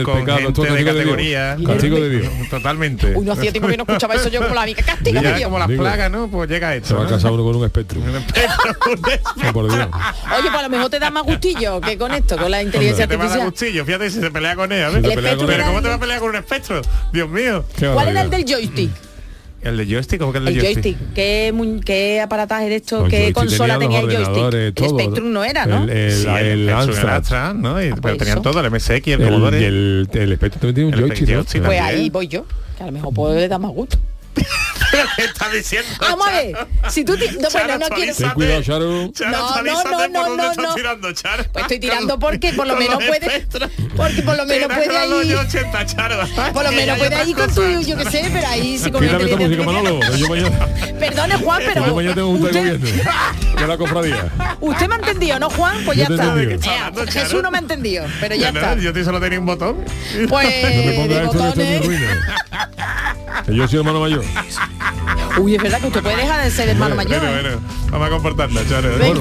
[0.00, 1.56] el con pecado, esto es categoría.
[1.66, 2.32] Castigo de Dios.
[2.50, 3.14] Totalmente.
[3.14, 4.82] Uy, no hacía tiempo que no escuchaba eso yo como la amiga.
[4.86, 5.44] Castigo de Dios.
[5.44, 6.28] como las plagas, ¿no?
[6.28, 6.88] Pues llega esto.
[6.88, 8.00] Se va a casar uno con un espectro.
[9.52, 9.88] Por Dios.
[10.38, 13.06] Oye, pues a lo mejor te da más gustillo que con esto, con la inteligencia
[13.06, 13.50] te va a dar artificial.
[13.70, 15.14] gustillo, fíjate si se pelea con ella, Si ¿ves?
[15.14, 15.56] pelea con él.
[15.56, 16.80] Pero ¿cómo te va a pelear con un espectro?
[17.12, 17.64] Dios mío.
[17.76, 18.90] Qué ¿Cuál era el del joystick?
[19.62, 20.18] ¿El de joystick?
[20.18, 20.96] ¿Cómo que el de El joystick.
[21.14, 23.00] ¿Qué, mu- qué aparataje de esto?
[23.02, 24.28] Los ¿Qué joystick consola tenía los el joystick?
[24.44, 24.98] ordenadores, El todo.
[24.98, 25.84] Spectrum no era, ¿no?
[25.84, 26.70] El, el, Sí, el el.
[26.70, 27.80] Amstrad, ¿no?
[27.80, 28.42] Y- pues pero tenían eso.
[28.50, 29.60] todo, el MSX, el El, Commodore.
[29.60, 31.34] y el, el espectro también tiene un El joystick, ¿no?
[31.36, 32.44] joystick, Pues ahí voy yo.
[32.76, 33.98] Que a lo mejor puedo le dar más gusto.
[35.16, 35.88] ¿Qué está diciendo?
[36.00, 36.56] Vamos a ver.
[36.88, 37.16] Si tú...
[37.16, 38.14] ti- no, bueno, no quiero...
[38.14, 39.12] Ten cuidado, Charo.
[39.12, 40.74] Charo, No, no, no, no, no, no.
[40.74, 41.44] tirando, Charo.
[41.52, 43.46] Pues estoy tirando porque por lo menos puede...
[43.96, 45.34] Porque por lo menos puede ahí...
[45.34, 46.26] 80, Charo.
[46.52, 49.24] Por lo menos puede ir con tu, yo qué sé, pero ahí sí con Quítame
[49.24, 50.00] esta música, Manolo.
[50.16, 50.68] Yo mañana,
[50.98, 51.86] Perdone, Juan, pero...
[51.86, 53.60] yo mañana tengo un de usted, gobierno.
[53.60, 54.32] De la cofradía.
[54.60, 55.84] usted me ha entendido, ¿no, Juan?
[55.84, 56.14] Pues ya está.
[56.14, 56.36] entendido.
[56.36, 58.76] ¿De qué está Ea, hablando, Jesús no me ha entendido, pero ya está.
[58.76, 59.84] Yo te solo tenía un botón.
[60.28, 60.46] Pues
[63.56, 64.21] yo soy hermano mayor.
[65.38, 67.20] Uy, es verdad que usted puede dejar de ser hermano mayor.
[67.20, 68.98] Bueno, bueno, vamos a comportarnos, Charo.
[68.98, 69.20] Bueno,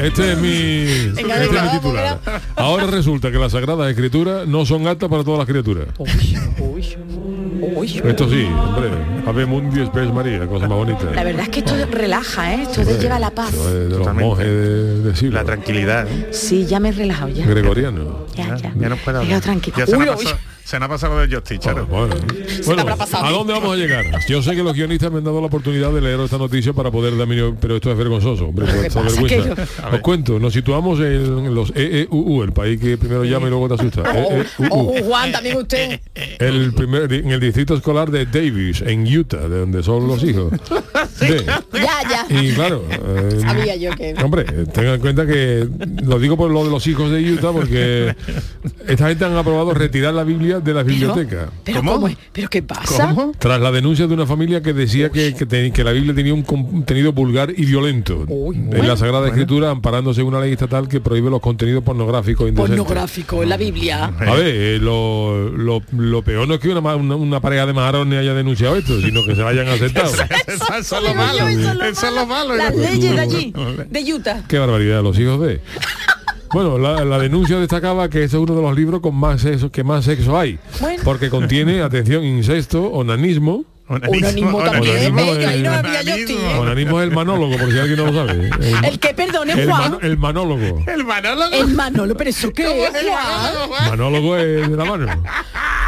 [0.00, 2.20] este es mi, Venga, este es mi titular.
[2.56, 5.88] Ahora resulta que las sagradas escrituras no son aptas para todas las criaturas.
[5.98, 6.96] Uy, uy.
[7.62, 8.90] Esto sí, hombre.
[9.26, 11.04] Ave Mundi Espes María, cosa más bonita.
[11.14, 12.62] La verdad es que esto relaja, ¿eh?
[12.62, 13.50] Esto te lleva a la paz.
[13.54, 14.28] Esto es de los Totalmente.
[14.28, 15.34] monjes de, de siglo.
[15.38, 16.06] La tranquilidad.
[16.08, 16.28] ¿eh?
[16.32, 17.46] Sí, ya me he relajado ya.
[17.46, 18.26] Gregoriano.
[18.34, 18.72] Ya, ya.
[18.74, 19.76] Ya no puedo quedado tranquila.
[19.78, 20.24] Ya se, Uy, me ha uy.
[20.24, 21.86] pasado, se me ha pasado del joystick, Charo.
[21.86, 22.14] Bueno.
[23.22, 24.04] ¿a dónde vamos a llegar?
[24.28, 26.90] Yo sé que los guionistas me han dado la oportunidad de leer esta noticia para
[26.90, 27.36] poder dar mi...
[27.60, 29.20] Pero esto es vergonzoso, hombre, ¿Qué esto es pasa?
[29.22, 29.54] vergüenza.
[29.90, 29.96] ¿Qué?
[29.96, 33.74] Os cuento, nos situamos en los EEUU, el país que primero llama y luego te
[33.74, 34.02] asusta.
[34.02, 34.44] Oh, EEUU.
[34.70, 36.00] oh, Juan, también usted.
[36.38, 40.50] El primer, en el distrito escolar de Davis, en Utah, de donde son los hijos.
[41.20, 42.40] de- Ya, ya.
[42.42, 44.14] y claro, eh, Sabía yo que...
[44.24, 45.68] Hombre, tengan en cuenta que
[46.04, 48.16] lo digo por lo de los hijos de Utah porque
[48.88, 51.50] esta gente han aprobado retirar la Biblia de la biblioteca.
[51.62, 52.08] ¿Pero ¿Cómo?
[52.32, 53.08] ¿Pero qué pasa?
[53.14, 53.32] ¿Cómo?
[53.38, 56.32] Tras la denuncia de una familia que decía que, que te- que la Biblia tenía
[56.32, 61.00] un contenido vulgar y violento en la Sagrada Escritura, amparándose en una ley estatal que
[61.00, 62.50] prohíbe los contenidos pornográficos.
[62.52, 64.06] Pornográfico en la Biblia.
[64.06, 67.72] A ver, eh, lo, lo- lo peor no es que una, una, una pareja de
[67.74, 70.10] majarones haya denunciado esto, sino que se la hayan aceptado.
[70.46, 72.56] Eso es Lo lo malo, eso es lo Eso es lo malo.
[72.56, 73.54] Las leyes de allí,
[73.90, 74.44] de Utah.
[74.48, 75.60] Qué barbaridad, los hijos de.
[76.52, 79.70] Bueno, la, la denuncia destacaba que este es uno de los libros con más sexo,
[79.70, 80.58] que más sexo hay.
[80.80, 81.02] Bueno.
[81.04, 83.64] Porque contiene, atención, incesto, onanismo.
[84.00, 84.58] También, onanismo,
[85.32, 86.60] venga, ahí no había yo, tío.
[86.60, 88.50] Onanismo es el manólogo, por si alguien no lo sabe.
[88.60, 89.80] El, El que perdone, el Juan.
[89.82, 90.84] mano- el manólogo.
[90.86, 91.52] El manólogo.
[91.54, 93.04] El Manolo, pero eso qué ¿Cómo es, Juan.
[93.14, 93.90] manólogo, Juan?
[93.90, 95.06] Manólogo es de la mano.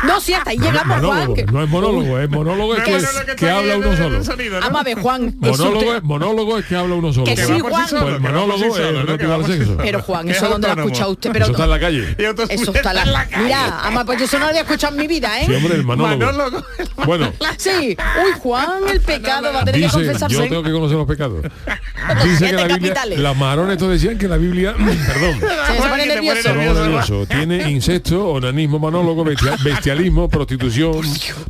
[0.04, 1.00] No, sí, hasta ahí llegamos, Juan.
[1.02, 3.96] Monólogo, que- no es monólogo, es monólogo es que, es monólogo que está habla uno
[3.96, 4.24] solo.
[4.24, 4.66] sonido, ¿no?
[4.66, 5.34] Vamos a ver, Juan.
[5.38, 7.24] Monólogo es, monólogo es que habla uno solo.
[7.26, 7.86] Que Que sí, Juan.
[7.90, 9.12] Pues que monólogo es solo, el ¿no?
[9.12, 9.76] que Que va sexo.
[9.78, 11.30] Pero Juan, Que es ¿eso dónde lo ha escuchado usted?
[11.32, 12.16] Pero Eso está en la calle.
[12.48, 13.02] Eso está la...
[13.02, 13.44] en la calle.
[13.44, 15.46] Mira, ama, pues yo eso no lo había escuchado en mi vida, ¿eh?
[15.46, 16.18] Sí, hombre, el manólogo.
[16.18, 16.64] Manólogo.
[17.06, 17.93] Bueno, Sí.
[18.24, 20.34] Uy, Juan, el pecado va a tener que confesarse.
[20.36, 21.42] yo tengo que conocer los pecados.
[22.24, 25.90] Dice que la Biblia, las marones estos decían que la Biblia, perdón, Se se pone
[25.90, 27.26] pone nervioso.
[27.26, 31.00] Tiene incesto, onanismo, manólogo, bestia- bestialismo, prostitución,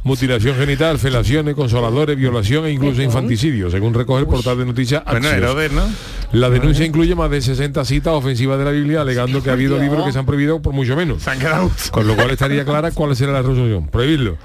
[0.02, 5.28] mutilación genital, felaciones, consoladores, violación e incluso infanticidio, según recoge el portal de noticias Bueno.
[5.28, 5.82] Herodes, ¿no?
[6.32, 9.78] La denuncia incluye más de 60 citas ofensivas de la Biblia, alegando que ha habido
[9.78, 11.22] libros que se han prohibido por mucho menos.
[11.22, 11.70] Se han quedado.
[11.92, 13.86] Con lo cual estaría clara cuál será la resolución.
[13.86, 14.36] Prohibirlo.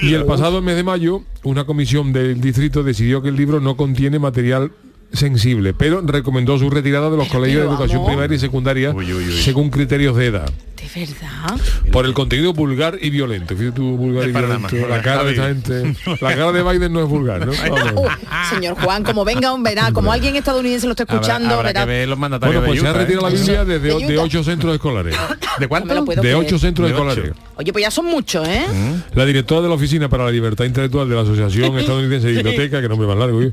[0.00, 3.76] Y el pasado mes de mayo, una comisión del distrito decidió que el libro no
[3.76, 4.72] contiene material
[5.14, 8.08] sensible, pero recomendó su retirada de los colegios de educación vamos.
[8.10, 9.32] primaria y secundaria Uy, uy, uy.
[9.42, 10.50] según criterios de edad.
[10.94, 11.56] De verdad.
[11.90, 13.56] Por el contenido vulgar y violento.
[13.56, 14.76] Fíjate tú, vulgar y violento.
[14.86, 15.96] La cara de esta gente.
[16.20, 17.52] La cara de Biden no es vulgar, ¿no?
[17.70, 17.92] Vamos.
[18.04, 18.08] Uh,
[18.54, 21.80] señor Juan, como venga un verá, como alguien estadounidense lo está Habrá, escuchando, habrá verá.
[21.80, 23.02] que ver los mandatarios Bueno, pues de se ha Utah, ¿eh?
[23.04, 24.22] retirado la Biblia desde, ¿De de Utah?
[24.24, 25.16] ocho centros escolares.
[25.58, 26.04] ¿De cuánto?
[26.04, 27.08] De ocho centros De ocho.
[27.10, 27.32] escolares.
[27.56, 28.66] Oye, pues ya son muchos, ¿eh?
[29.14, 32.82] La directora de la Oficina para la Libertad Intelectual de la Asociación Estadounidense de Biblioteca,
[32.82, 33.52] que nombre más largo, ¿eh?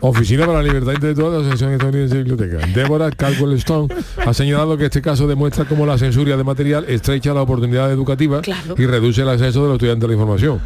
[0.00, 2.66] Oficina para la Libertad Intelectual de la Asociación Estadounidense de Biblioteca.
[2.74, 7.32] Deborah Caldwell Stone ha señalado que este caso demuestra cómo la censura de material estrecha
[7.34, 8.74] la oportunidad educativa Claro.
[8.78, 10.60] y reduce el acceso de los estudiantes a la información.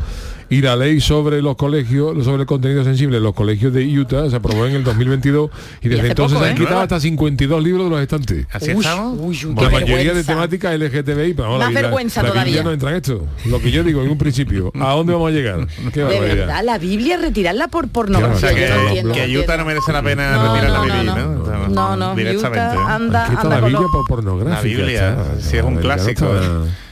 [0.51, 4.29] Y la ley sobre los colegios, sobre el contenido sensible en los colegios de Utah
[4.29, 5.49] se aprobó en el 2022
[5.81, 6.59] y desde entonces poco, han ¿eh?
[6.59, 8.47] quitado hasta 52 libros de los estantes.
[8.51, 9.17] Así Uy, estamos.
[9.21, 10.33] uy, uy, La mayoría de vergüenza.
[10.33, 12.45] temática LGTBI, pero vamos, Más la, vergüenza la, la todavía.
[12.53, 13.27] Biblia no entra en esto.
[13.47, 15.67] Lo que yo digo en un principio, ¿a dónde vamos a llegar?
[15.95, 16.35] Qué De barbaridad.
[16.35, 18.41] verdad, la Biblia retirarla por O pornografía.
[18.41, 20.95] sea que, no entiendo, que no Utah no merece la pena No, retirar no, la
[20.97, 21.29] Biblia, no.
[21.29, 21.69] ¿no?
[21.69, 22.77] No, no, Directamente.
[22.77, 24.57] Utah anda, Aquí está anda la Biblia por pornográfica.
[24.57, 25.41] La Biblia, está.
[25.49, 26.27] sí es un clásico.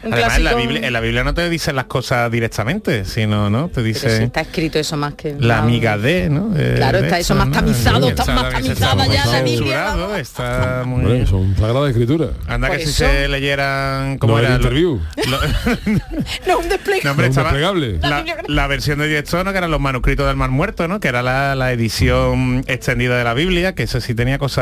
[0.00, 3.68] Además, en la Biblia no te dicen las cosas directamente, sino, ¿no?
[3.68, 5.36] Te Pero si dice está escrito eso más que...
[5.38, 6.50] la más- amiga de, ¿no?
[6.56, 7.54] Eh, Claro, está eso más ¿no?
[7.54, 9.94] tamizado, está Está más tamizada ya la Biblia.
[10.18, 11.04] Está muy...
[11.04, 12.30] Hombre, son sagradas escrituras.
[12.46, 13.04] Anda que si eso.
[13.04, 15.00] se leyeran como No, era lo- interview.
[15.28, 15.38] lo-
[16.46, 17.02] No, un despliegue.
[17.04, 17.98] No, hombre, estaba desplegable.
[18.02, 19.52] la, la versión de director, ¿no?
[19.52, 21.00] que eran los manuscritos del Mar Muerto, ¿no?
[21.00, 24.58] que era la, la edición extendida de la Biblia, que eso sí tenía cosas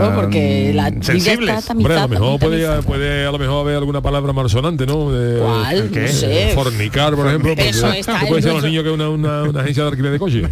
[0.00, 1.58] Claro, porque la sensibles.
[1.58, 2.02] está Hombre, a tamizada.
[2.02, 2.82] lo mejor puede, tamizada.
[2.82, 5.10] puede a lo mejor haber alguna palabra malsonante, ¿no?
[5.12, 5.90] De- ¿Cuál?
[5.92, 6.00] ¿qué?
[6.02, 6.50] No sé.
[6.54, 7.50] Fornicar, por ejemplo.
[7.54, 10.18] porque Eso está puede ser los niños que una, una, una agencia de alquiler de
[10.18, 10.42] coche.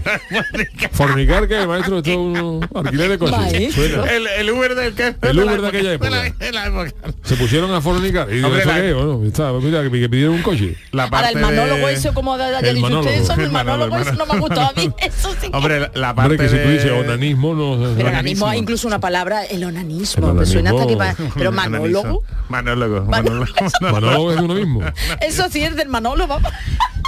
[0.92, 3.36] Fornicar, que maestro, esto es un alquiler de coche.
[3.36, 3.72] Maestro.
[3.86, 4.10] Suena.
[4.12, 6.44] El, el Uber del que El Uber de aquella de la- época.
[6.44, 6.92] de la época.
[7.22, 8.28] Se pusieron a fornicar.
[8.32, 10.76] Y mira, que, que pidieron un coche.
[10.92, 13.08] La Ahora el manólogo de- eso como El usted, manólogo.
[13.08, 14.90] eso, el El manólogo, manólogo, eso no me ha gustado a mí.
[14.98, 17.76] Eso sí Hombre, la- la parte Hombre, que si tú de- dices onanismo, no...
[17.76, 18.06] Pero onanismo.
[18.06, 21.24] organismo hay incluso una palabra, el onanismo, El me suena hasta que onanismo.
[21.28, 23.04] va- Pero manólogo, Manólogo.
[23.06, 24.32] Manólogo.
[24.32, 24.80] es uno mismo.
[25.20, 26.38] eso sí es del manólogo.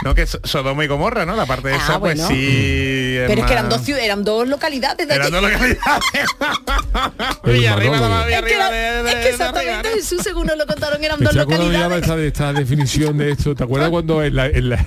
[0.04, 1.36] No, que es Sodoma y Gomorra, ¿no?
[1.36, 2.28] La parte de Ah, esa, pues bueno.
[2.28, 3.14] sí.
[3.26, 5.78] Pero es que eran más- dos ciudades, eran dos localidades de Eran dos localidades.
[7.44, 9.88] Villa arriba, la Villa de- de- es que exactamente.
[9.94, 12.02] Jesús, según nos lo contaron, eran dos localidades.
[12.02, 13.54] esta, esta definición de esto.
[13.54, 14.84] ¿Te acuerdas cuando en la, en la-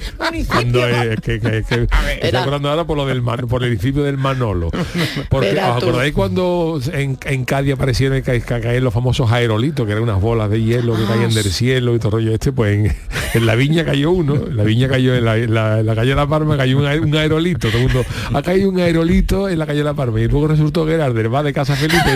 [0.48, 1.88] cuando eh, que, que, que- estoy
[2.22, 4.70] Era- acordando ahora por lo del Man- por el edificio del Manolo.
[5.30, 5.88] Porque os tú.
[5.90, 10.20] acordáis cuando en, en Cádiz aparecieron que, que caían los famosos aerolitos, que eran unas
[10.22, 12.96] bolas de hielo que Ah, caían del cielo y todo rollo este, pues en,
[13.34, 15.96] en la viña cayó uno, en la viña cayó en la, en la- en la
[15.96, 19.50] calle de la Parma cayó un, un aerolito, todo el mundo, ha caído un aerolito
[19.50, 21.54] en la calle de la Parma y luego resultó que era el del bar de
[21.54, 22.16] Casa Felipe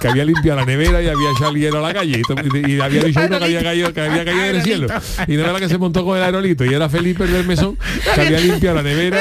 [0.00, 2.22] que había limpiado la nevera y había hielo a la calle.
[2.66, 4.86] Y, había dicho uno que había caído, que había caído del cielo.
[5.28, 7.46] Y no era la que se montó con el aerolito y era Felipe el del
[7.46, 7.76] mesón
[8.14, 9.16] que había limpiado la nevera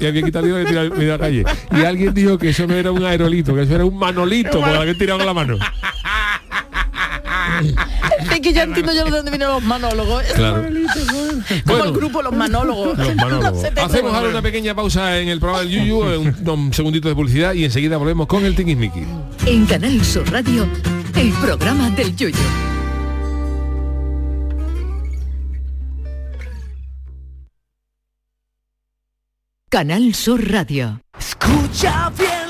[0.00, 1.44] y había quitado el hielo y tirado a la calle.
[1.72, 4.72] Y alguien dijo que eso no era un aerolito que eso era un manolito porque
[4.74, 5.58] lo habían tirado con la mano
[8.32, 10.22] Es que yo entiendo yo de dónde vienen los manólogos.
[10.34, 10.62] Claro.
[10.62, 11.84] Como Bueno.
[11.84, 12.96] el grupo Los Manólogos.
[12.98, 13.62] Los manólogos.
[13.74, 17.14] No Hacemos ahora una pequeña pausa en el programa del Yuyu, un, un segundito de
[17.14, 19.04] publicidad y enseguida volvemos con el Tiquismiqui.
[19.46, 20.68] En Canal Sur Radio,
[21.16, 22.36] el programa del Yoyo.
[29.68, 31.00] Canal Sur Radio.
[31.18, 32.29] Escucha bien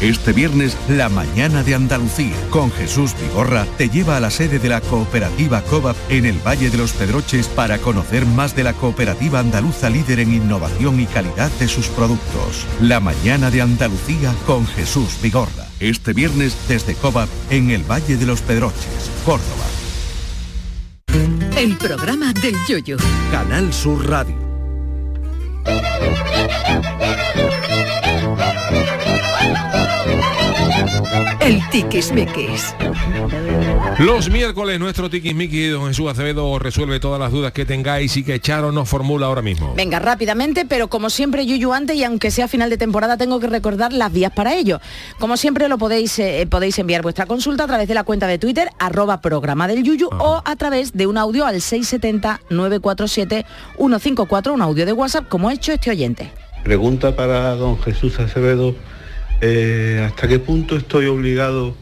[0.00, 4.68] Este viernes, la mañana de Andalucía, con Jesús Vigorra, te lleva a la sede de
[4.68, 9.38] la cooperativa COVAP en el Valle de los Pedroches para conocer más de la cooperativa
[9.38, 12.66] andaluza líder en innovación y calidad de sus productos.
[12.80, 15.66] La mañana de Andalucía con Jesús Vigorra.
[15.80, 19.64] Este viernes desde COVAP en el Valle de los Pedroches, Córdoba.
[21.56, 22.98] El programa del yoyo.
[23.32, 24.36] Canal Sur Radio.
[31.40, 32.74] El tiquismiquis.
[33.98, 38.40] Los miércoles nuestro tiquismiqui don Jesús Acevedo resuelve todas las dudas que tengáis y que
[38.40, 39.74] Charo nos formula ahora mismo.
[39.74, 43.46] Venga, rápidamente, pero como siempre, Yuyu antes, y aunque sea final de temporada, tengo que
[43.46, 44.80] recordar las vías para ello.
[45.18, 48.38] Como siempre, lo podéis, eh, podéis enviar vuestra consulta a través de la cuenta de
[48.38, 54.84] Twitter, arroba programa del Yuyu, o a través de un audio al 670-947-154, un audio
[54.84, 56.32] de WhatsApp, como ha hecho este oyente.
[56.64, 58.74] Pregunta para don Jesús Acevedo,
[59.40, 61.74] eh, ¿hasta qué punto estoy obligado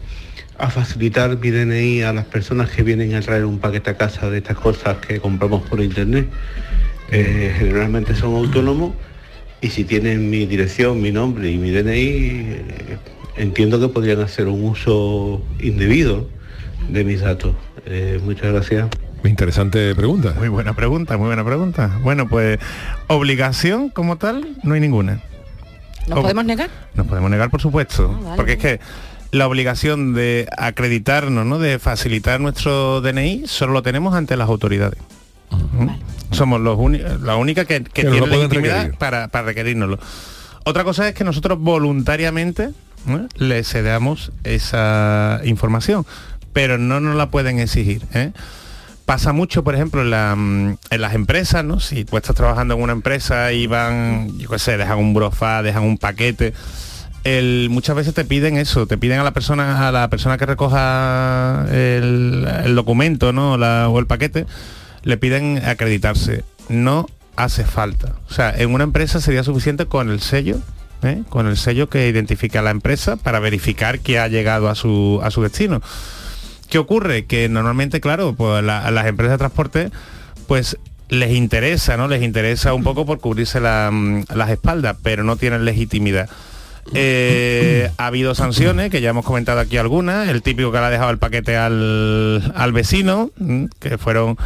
[0.58, 4.30] a facilitar mi DNI a las personas que vienen a traer un paquete a casa
[4.30, 6.28] de estas cosas que compramos por internet?
[7.10, 8.94] Eh, generalmente son autónomos
[9.60, 12.98] y si tienen mi dirección, mi nombre y mi DNI, eh,
[13.36, 16.28] entiendo que podrían hacer un uso indebido
[16.88, 17.54] de mis datos.
[17.86, 18.88] Eh, muchas gracias.
[19.24, 20.34] Interesante pregunta.
[20.38, 21.98] Muy buena pregunta, muy buena pregunta.
[22.02, 22.58] Bueno, pues
[23.06, 25.22] obligación como tal no hay ninguna.
[26.08, 26.70] ¿Nos Ob- podemos negar?
[26.94, 28.80] Nos podemos negar, por supuesto, Ah, vale, porque es que
[29.30, 31.58] la obligación de acreditarnos, ¿no?
[31.58, 34.98] de facilitar nuestro DNI, solo lo tenemos ante las autoridades.
[35.50, 35.88] ¿Mm?
[36.34, 36.78] Somos los
[37.22, 38.98] la única que, que Que nos tiene legitimidad requerir.
[38.98, 39.98] para, para requerirnoslo.
[40.64, 42.70] Otra cosa es que nosotros voluntariamente
[43.06, 43.28] ¿no?
[43.36, 46.06] le cedamos esa información,
[46.52, 48.02] pero no nos la pueden exigir.
[48.14, 48.32] ¿eh?
[49.06, 51.78] Pasa mucho, por ejemplo, mm, en las empresas, ¿no?
[51.78, 55.62] Si tú estás trabajando en una empresa y van, yo qué sé, dejan un brofa,
[55.62, 56.54] dejan un paquete,
[57.24, 60.46] el- muchas veces te piden eso, te piden a la persona, a la persona que
[60.46, 63.58] recoja el, documento, ¿no?
[63.58, 64.46] La- o el paquete,
[65.02, 66.42] le piden acreditarse.
[66.70, 68.14] No hace falta.
[68.30, 70.56] O sea, en una empresa sería suficiente con el sello,
[71.02, 71.22] ¿eh?
[71.28, 75.30] con el sello que identifica la empresa para verificar que ha llegado a su, a
[75.30, 75.82] su destino.
[76.74, 77.26] ¿Qué ocurre?
[77.26, 79.90] Que normalmente, claro, pues las empresas de transporte,
[80.48, 80.76] pues
[81.08, 82.08] les interesa, ¿no?
[82.08, 86.28] Les interesa un poco por cubrirse mm, las espaldas, pero no tienen legitimidad.
[86.92, 90.90] Eh, ha habido sanciones, que ya hemos comentado aquí algunas, el típico que le ha
[90.90, 94.36] dejado el paquete al, al vecino, mm, que fueron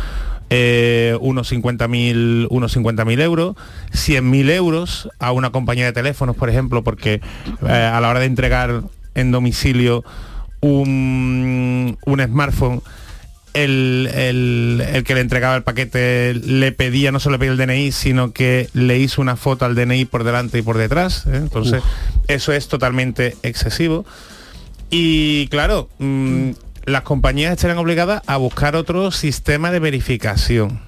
[0.50, 3.56] eh, unos 50.000 unos 50.000 euros,
[3.92, 7.22] 100.000 euros a una compañía de teléfonos, por ejemplo, porque
[7.66, 8.82] eh, a la hora de entregar
[9.14, 10.04] en domicilio
[10.60, 12.82] un, un smartphone,
[13.54, 17.58] el, el- el que le entregaba el paquete le pedía, no solo le pedía el
[17.58, 21.26] DNI, sino que le hizo una foto al DNI por delante y por detrás.
[21.26, 21.36] ¿eh?
[21.36, 21.82] Entonces,
[22.28, 24.04] eso es totalmente excesivo.
[24.90, 26.50] Y claro, mm,
[26.84, 30.80] las compañías estarán obligadas a buscar otro sistema de verificación.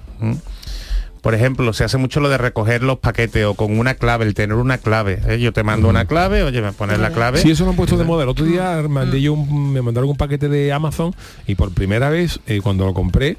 [1.21, 4.33] Por ejemplo, se hace mucho lo de recoger los paquetes o con una clave, el
[4.33, 5.19] tener una clave.
[5.27, 5.39] ¿eh?
[5.39, 7.37] Yo te mando una clave, oye, me pones la clave.
[7.39, 8.23] Sí, eso lo han puesto de moda.
[8.23, 11.13] El otro día mandé yo un- me mandaron un paquete de Amazon
[11.45, 13.37] y por primera vez, eh, cuando lo compré,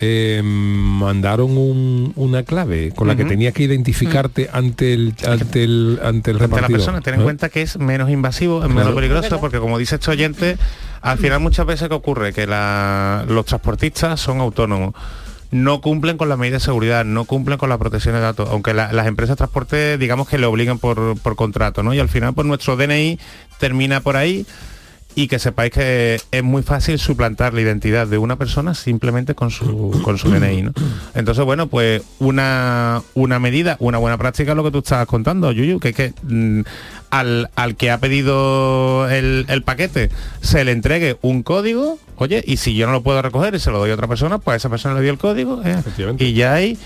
[0.00, 6.00] eh, mandaron un- una clave con la que tenías que identificarte ante el ante el
[6.02, 6.70] ante el ante la repartidor.
[6.72, 7.22] persona, ten en ¿eh?
[7.22, 8.96] cuenta que es menos invasivo, es menos Claro.
[8.96, 10.56] peligroso, porque como dice este oyente,
[11.00, 14.94] al final muchas veces que ocurre que la- los transportistas son autónomos.
[15.54, 18.74] No cumplen con las medidas de seguridad, no cumplen con la protección de datos, aunque
[18.74, 21.94] la- las empresas de transporte digamos que le obligan por, por contrato, ¿no?
[21.94, 23.20] Y al final pues nuestro DNI
[23.60, 24.46] termina por ahí
[25.14, 29.50] y que sepáis que es muy fácil suplantar la identidad de una persona simplemente con
[29.50, 30.62] su, con su DNI.
[30.62, 30.72] ¿no?
[31.14, 35.52] Entonces, bueno, pues una, una medida, una buena práctica es lo que tú estabas contando,
[35.52, 36.62] Yuyu, que es que mm,
[37.10, 42.56] al, al que ha pedido el, el paquete se le entregue un código, oye, y
[42.56, 44.56] si yo no lo puedo recoger y se lo doy a otra persona, pues a
[44.56, 45.76] esa persona le dio el código ¿eh?
[46.18, 46.76] y ya hay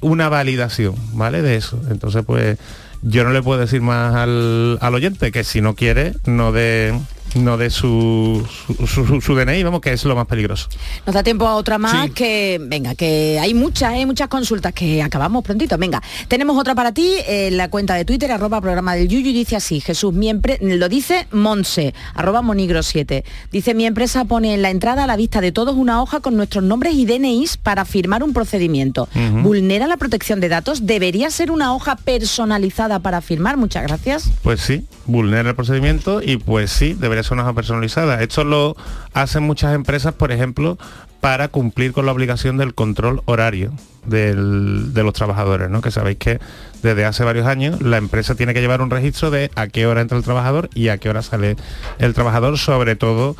[0.00, 1.42] una validación, ¿vale?
[1.42, 1.80] De eso.
[1.90, 2.58] Entonces, pues
[3.02, 6.92] yo no le puedo decir más al, al oyente que si no quiere, no dé
[7.34, 10.68] no de su, su, su- su DNI, vamos, que es lo más peligroso.
[11.06, 12.10] Nos da tiempo a otra más Sí.
[12.12, 15.76] que, venga, que hay muchas, hay muchas consultas que acabamos prontito.
[15.78, 19.56] Venga, tenemos otra para ti, eh, la cuenta de Twitter, arroba programa del Yuyu, dice
[19.56, 20.28] así, Jesús, mi
[20.60, 23.24] lo dice Monse, arroba monigro 7.
[23.52, 26.36] Dice, mi empresa pone en la entrada a la vista de todos una hoja con
[26.36, 29.08] nuestros nombres y DNIs para firmar un procedimiento.
[29.42, 30.86] ¿Vulnera la protección de datos?
[30.86, 33.56] ¿Debería ser una hoja personalizada para firmar?
[33.56, 34.30] Muchas gracias.
[34.42, 38.22] Pues sí, vulnera el procedimiento y pues sí, debería ser una hoja personalizada.
[38.22, 38.76] Esto lo
[39.14, 40.78] hacen muchas empresas, por ejemplo,
[41.20, 43.72] para cumplir con la obligación del control horario
[44.06, 45.80] del- de los trabajadores, ¿no?
[45.80, 46.38] Que sabéis que
[46.82, 50.00] desde hace varios años la empresa tiene que llevar un registro de a qué hora
[50.00, 51.56] entra el trabajador y a qué hora sale
[51.98, 53.36] el trabajador, sobre todo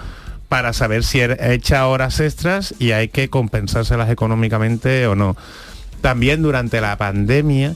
[0.49, 5.37] para saber si er- echa horas extras y hay que compensárselas económicamente o no.
[6.01, 7.75] También durante la pandemia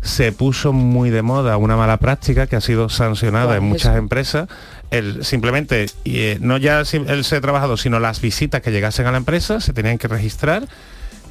[0.00, 3.96] se puso muy de moda una mala práctica que ha sido sancionada ¿Cuál en muchas
[3.96, 4.48] empresas.
[4.94, 9.12] El, simplemente, y, eh, no ya el ser trabajador, sino las visitas que llegasen a
[9.12, 10.68] la empresa se tenían que registrar,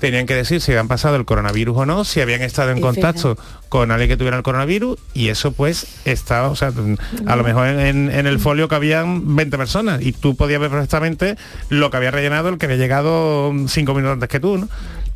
[0.03, 3.38] tenían que decir si habían pasado el coronavirus o no, si habían estado en contacto
[3.70, 7.43] con alguien que tuviera el coronavirus y eso pues estaba, o sea, mm, a lo
[7.45, 11.38] mejor en, el folio que habían 20 personas y tú podías ver perfectamente
[11.70, 14.68] lo que había rellenado el que había llegado mm, cinco minutos antes que tú, ¿no?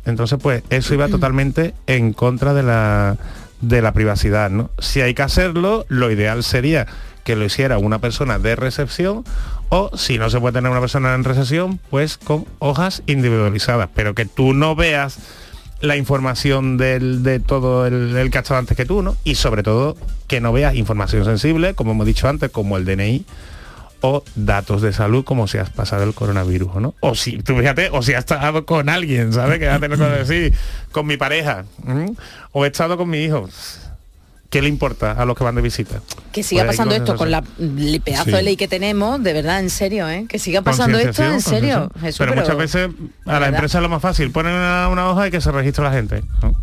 [0.06, 3.18] Entonces pues eso iba totalmente en contra de la,
[3.60, 4.70] de la privacidad, ¿no?
[4.78, 6.86] Si hay que hacerlo, lo ideal sería
[7.28, 9.22] que lo hiciera una persona de recepción
[9.68, 14.14] o si no se puede tener una persona en recepción, pues con hojas individualizadas, pero
[14.14, 15.18] que tú no veas
[15.82, 19.14] la información del- de todo el, el que ha estado antes que tú, ¿no?
[19.24, 19.94] Y sobre todo
[20.26, 23.26] que no veas información sensible, como hemos dicho antes, como el DNI
[24.00, 26.94] o datos de salud como si has pasado el coronavirus no.
[27.00, 29.58] O si, tú fíjate, o si has estado con alguien, ¿sabes?
[29.58, 30.54] Que va a que decir,
[30.92, 31.66] con mi pareja,
[32.52, 33.50] o he estado con mi hijo.
[34.50, 36.00] ¿Qué le importa a los que van de visita?
[36.32, 38.30] Que siga Pues pasando esto con la el pedazo Sí.
[38.30, 40.24] de ley que tenemos, de verdad, en serio, ¿eh?
[40.26, 41.90] Que siga pasando esto en serio.
[42.00, 43.48] Jesús, pero, muchas veces a la verdad.
[43.50, 44.30] empresa es lo más fácil.
[44.30, 46.22] Ponen una, una hoja y que se registre la gente.
[46.42, 46.54] ¿no?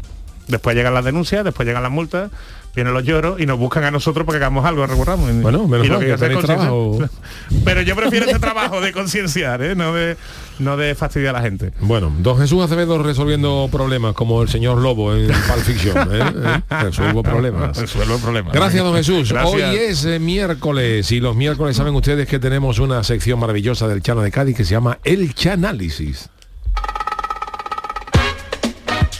[0.47, 2.31] Después llegan las denuncias, después llegan las multas,
[2.75, 5.31] vienen los lloros y nos buscan a nosotros porque hagamos algo, recurramos.
[5.41, 6.99] Bueno, menos Y lo mal que que trabajo.
[7.65, 9.75] Pero yo prefiero ese trabajo de concienciar, ¿eh?
[9.75, 10.17] no, de,
[10.59, 11.71] no de fastidiar a la gente.
[11.81, 15.97] Bueno, don Jesús Acevedo resolviendo problemas como el señor Lobo en Pulp Fiction.
[16.13, 16.61] ¿eh?
[16.69, 16.75] ¿Eh?
[16.81, 17.77] Resuelvo problemas.
[17.77, 18.53] Resuelvo problemas.
[18.53, 19.31] Gracias, don Jesús.
[19.31, 19.53] Gracias.
[19.53, 24.01] Hoy es eh, miércoles y los miércoles saben ustedes que tenemos una sección maravillosa del
[24.01, 26.29] Chano de Cádiz que se llama El Chanálisis.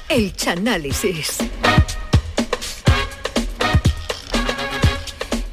[0.10, 1.40] El Chanálisis.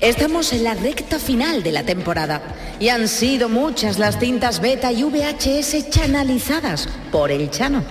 [0.00, 2.42] Estamos en la recta final de la temporada
[2.82, 7.84] y han sido muchas las cintas beta y VHS chanalizadas por el Chano.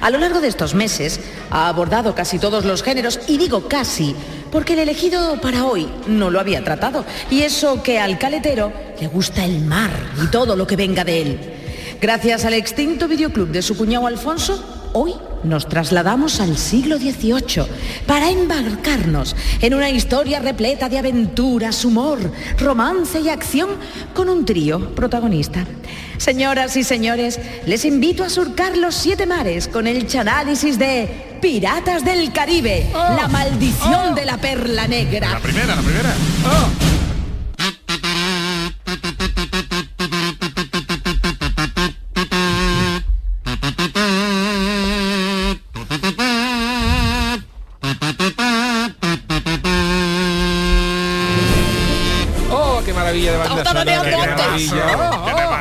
[0.00, 1.20] A lo largo de estos meses
[1.52, 4.16] ha abordado casi todos los géneros y digo casi
[4.50, 9.06] porque el elegido para hoy no lo había tratado y eso que al caletero le
[9.06, 11.40] gusta el mar y todo lo que venga de él.
[12.00, 17.66] Gracias al extinto videoclub de su cuñado Alfonso, hoy nos trasladamos al siglo XVIII
[18.06, 22.18] para embarcarnos en una historia repleta de aventuras, humor,
[22.58, 23.70] romance y acción
[24.14, 25.66] con un trío protagonista.
[26.16, 32.04] Señoras y señores, les invito a surcar los siete mares con el chanálisis de Piratas
[32.04, 35.30] del Caribe, la maldición de la perla negra.
[35.30, 36.14] La primera, la primera.
[36.46, 36.83] ¡Oh,
[54.54, 55.13] maravilla!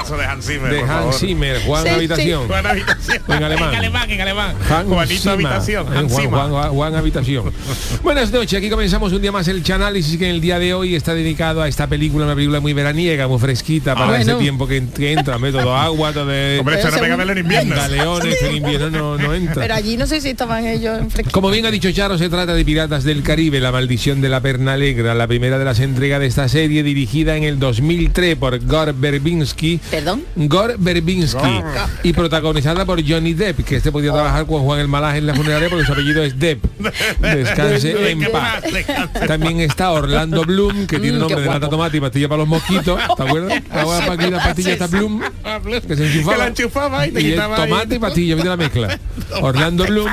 [0.03, 1.13] Temazo de Hans Zimmer, De por Hans favor.
[1.15, 2.47] Zimmer, Juan Habitación.
[2.47, 3.23] Juan Habitación.
[3.27, 3.69] En alemán.
[3.69, 4.55] En alemán, en alemán.
[4.69, 5.87] Hans Juanito Habitación.
[5.87, 6.39] Hans Juan, Zimmer.
[6.39, 7.53] Juan- Juan- Juan Habitación.
[8.03, 10.95] Buenas noches, aquí comenzamos un día más el Chanálisis que en el día de hoy
[10.95, 14.67] está dedicado a esta película, una película muy veraniega, muy fresquita para Ah, ese tiempo
[14.67, 15.51] que, que entra, ¿me?
[15.51, 16.57] todo agua, todo de...
[16.59, 17.75] Hombre, esto no pega verlo en invierno.
[17.75, 19.61] Galeones, en invierno no, no entra.
[19.61, 21.33] Pero allí no sé si estaban ellos en fresquito.
[21.33, 24.41] Como bien ha dicho Charo, se trata de Piratas del Caribe, la maldición de la
[24.41, 28.59] perna negra, la primera de las entregas de esta serie dirigida en el 2003 por
[28.65, 29.79] Gore Verbinski.
[29.93, 30.25] ¿Perdón?
[30.35, 31.37] Gore Verbinski.
[31.39, 31.79] Gore.
[32.01, 35.35] Y protagonizada por Johnny Depp, que este podía trabajar con Juan el Malaje en la
[35.35, 36.65] funeraria porque su apellido es Depp.
[37.21, 38.63] Descanse en paz.
[39.27, 42.47] También está Orlando Bloom, que tiene Mm, nombre de lata tomate y pastilla para los
[42.47, 43.61] mosquitos, ¿te acuerdas?
[43.69, 45.21] Ahora para aquí la pastilla está Bloom,
[45.87, 46.33] que se enchufaba.
[46.33, 48.99] Que la enchufaba y te y tomate y pastilla, mira la mezcla.
[49.41, 50.09] Orlando Bloom.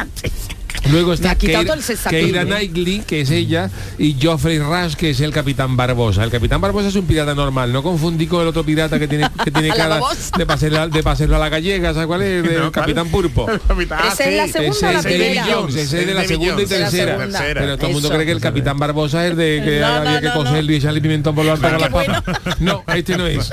[0.91, 1.63] Luego está Keira,
[2.09, 2.45] Keira.
[2.45, 6.25] Knightley, que es ella, y Geoffrey Rush, que es el Capitán Barbosa.
[6.25, 9.29] El Capitán Barbosa es un pirata normal, no confundí con el otro pirata que tiene,
[9.45, 10.01] que tiene cara
[10.37, 12.45] de pasarlo, de pasarlo a la gallega, ¿sabes cuál es?
[12.51, 13.47] El Capitán Pulpo.
[13.51, 15.45] ¿Esa es la segunda es David primera?
[15.51, 17.19] Jones, ese es de la segunda y De la tercera.
[17.55, 20.15] Pero todo el mundo cree que el Capitán Barbosa es el de que No, había
[20.15, 22.23] no, que no, coserlo y echarle pimentón por lo alto Qué con la bueno.
[22.25, 22.41] papa.
[22.61, 23.51] No, este no es.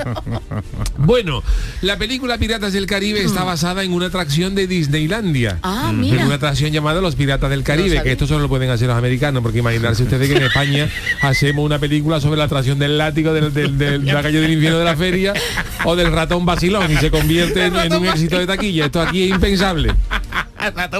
[0.96, 1.42] Bueno,
[1.82, 5.58] la película Piratas del Caribe está basada en una atracción de Disneylandia.
[5.62, 6.26] Ah, En mira.
[6.26, 9.42] una atracción llamada Los Piratas del Caribe, que esto solo lo pueden hacer los americanos,
[9.42, 10.88] porque imaginarse ustedes que en España
[11.20, 14.52] hacemos una película sobre la atracción del látigo del, del- del- de la calle del
[14.52, 15.34] infierno de la feria
[15.84, 18.86] o del ratón vacilón y se convierte en, en un éxito de taquilla.
[18.86, 19.92] Esto aquí es impensable.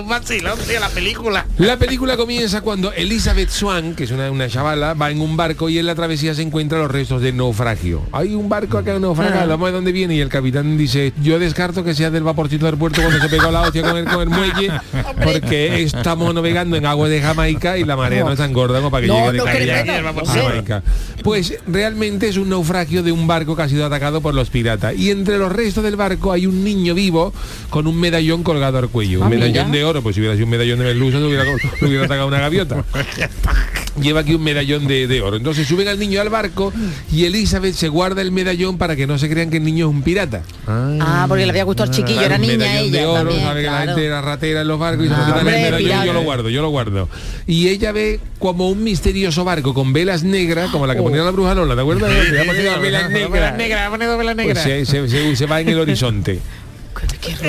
[0.01, 1.47] Un vacilón, tío, la película.
[1.59, 5.69] La película comienza cuando Elizabeth Swan, que es una, una chavala, va en un barco
[5.69, 8.03] y en la travesía se encuentra los restos del naufragio.
[8.13, 11.39] Hay un barco acá naufragado, vamos a ver dónde viene y el capitán dice, yo
[11.39, 14.21] descarto que sea del vaporcito del puerto cuando se pegó la hostia con el, con
[14.23, 14.71] el muelle,
[15.25, 18.91] porque estamos navegando en aguas de Jamaica y la marea no es tan gorda como
[18.91, 20.25] para que No, llegue de no, no.
[20.25, 20.83] Jamaica.
[21.23, 24.95] Pues realmente es un naufragio de un barco que ha sido atacado por los piratas.
[24.97, 27.33] Y entre los restos del barco hay un niño vivo
[27.71, 29.21] con un medallón colgado al cuello.
[29.21, 31.45] Un Ah, medallón de oro, pues si hubiera sido un medallón de merluza, se hubiera,
[31.79, 32.85] se hubiera atacado una gaviota.
[34.01, 35.37] Lleva aquí un medallón de, de oro.
[35.37, 36.73] Entonces suben al niño al barco
[37.11, 39.95] y Elizabeth se guarda el medallón para que no se crean que el niño es
[39.95, 40.43] un pirata.
[40.69, 43.19] Ah, porque le había gustado el chiquillo, Claro, era un niña medallón ella de oro,
[43.31, 43.87] también, sabe que la claro.
[43.87, 46.63] gente era ratera en los barcos y se Ah, el y yo lo guardo, yo
[46.63, 47.09] lo guardo.
[47.47, 51.31] Y ella ve como un misterioso barco con velas negras, como la que ponía la
[51.31, 52.13] bruja Lola, ¿te acuerdas?
[52.39, 53.87] Ha ponido velas negras.
[53.87, 54.63] ha ponido velas negras.
[54.63, 56.39] se va en el horizonte.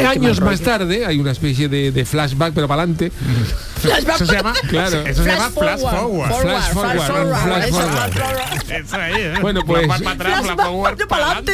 [0.08, 3.12] Años más tarde hay una especie de, de flashback, pero para adelante.
[3.84, 5.02] Eso se llama, Claro.
[5.06, 6.34] eso se llama flash forward.
[6.42, 8.12] Flash forward, flash forward.
[9.16, 9.34] ¿eh?
[9.42, 9.88] Bueno, pues-.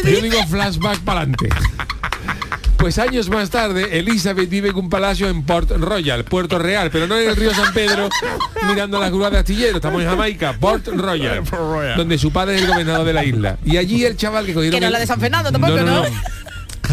[0.04, 1.50] Yo digo flashback para adelante.
[2.78, 7.08] Pues años más tarde, Elizabeth vive en un palacio en Port Royal, Puerto Real, pero
[7.08, 8.10] no en el río San Pedro,
[8.68, 9.78] mirando las grúas de astillero.
[9.78, 11.42] Estamos en Jamaica, Port Royal,
[11.96, 13.58] donde su padre es el gobernador de la isla.
[13.66, 14.76] Y allí el chaval que cogieron...
[14.76, 16.04] Que no el- la de San Fernando tampoco, ¿no?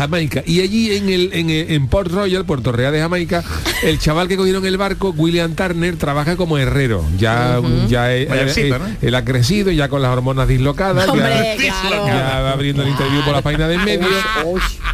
[0.03, 0.43] Jamaica.
[0.47, 3.43] Y allí en el, en, el- en Port Royal, Puerto Real de Jamaica,
[3.83, 7.05] el chaval que cogieron el barco, William Turner, trabaja como herrero.
[7.19, 8.97] Ya, ya eh, eh, ¿no?
[9.01, 12.07] él ha crecido, ya con las hormonas dislocadas, ya- Hombre, claro.
[12.07, 14.07] ya va abriendo el interview por la página del medio.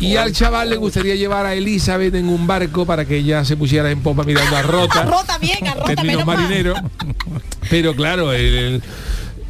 [0.00, 3.56] Y al chaval le gustaría llevar a Elizabeth en un barco para que ella se
[3.56, 6.78] pusiera en popa mirando a Rota, Rota bien, a Rota, menos.
[7.70, 8.82] Pero claro, el, el-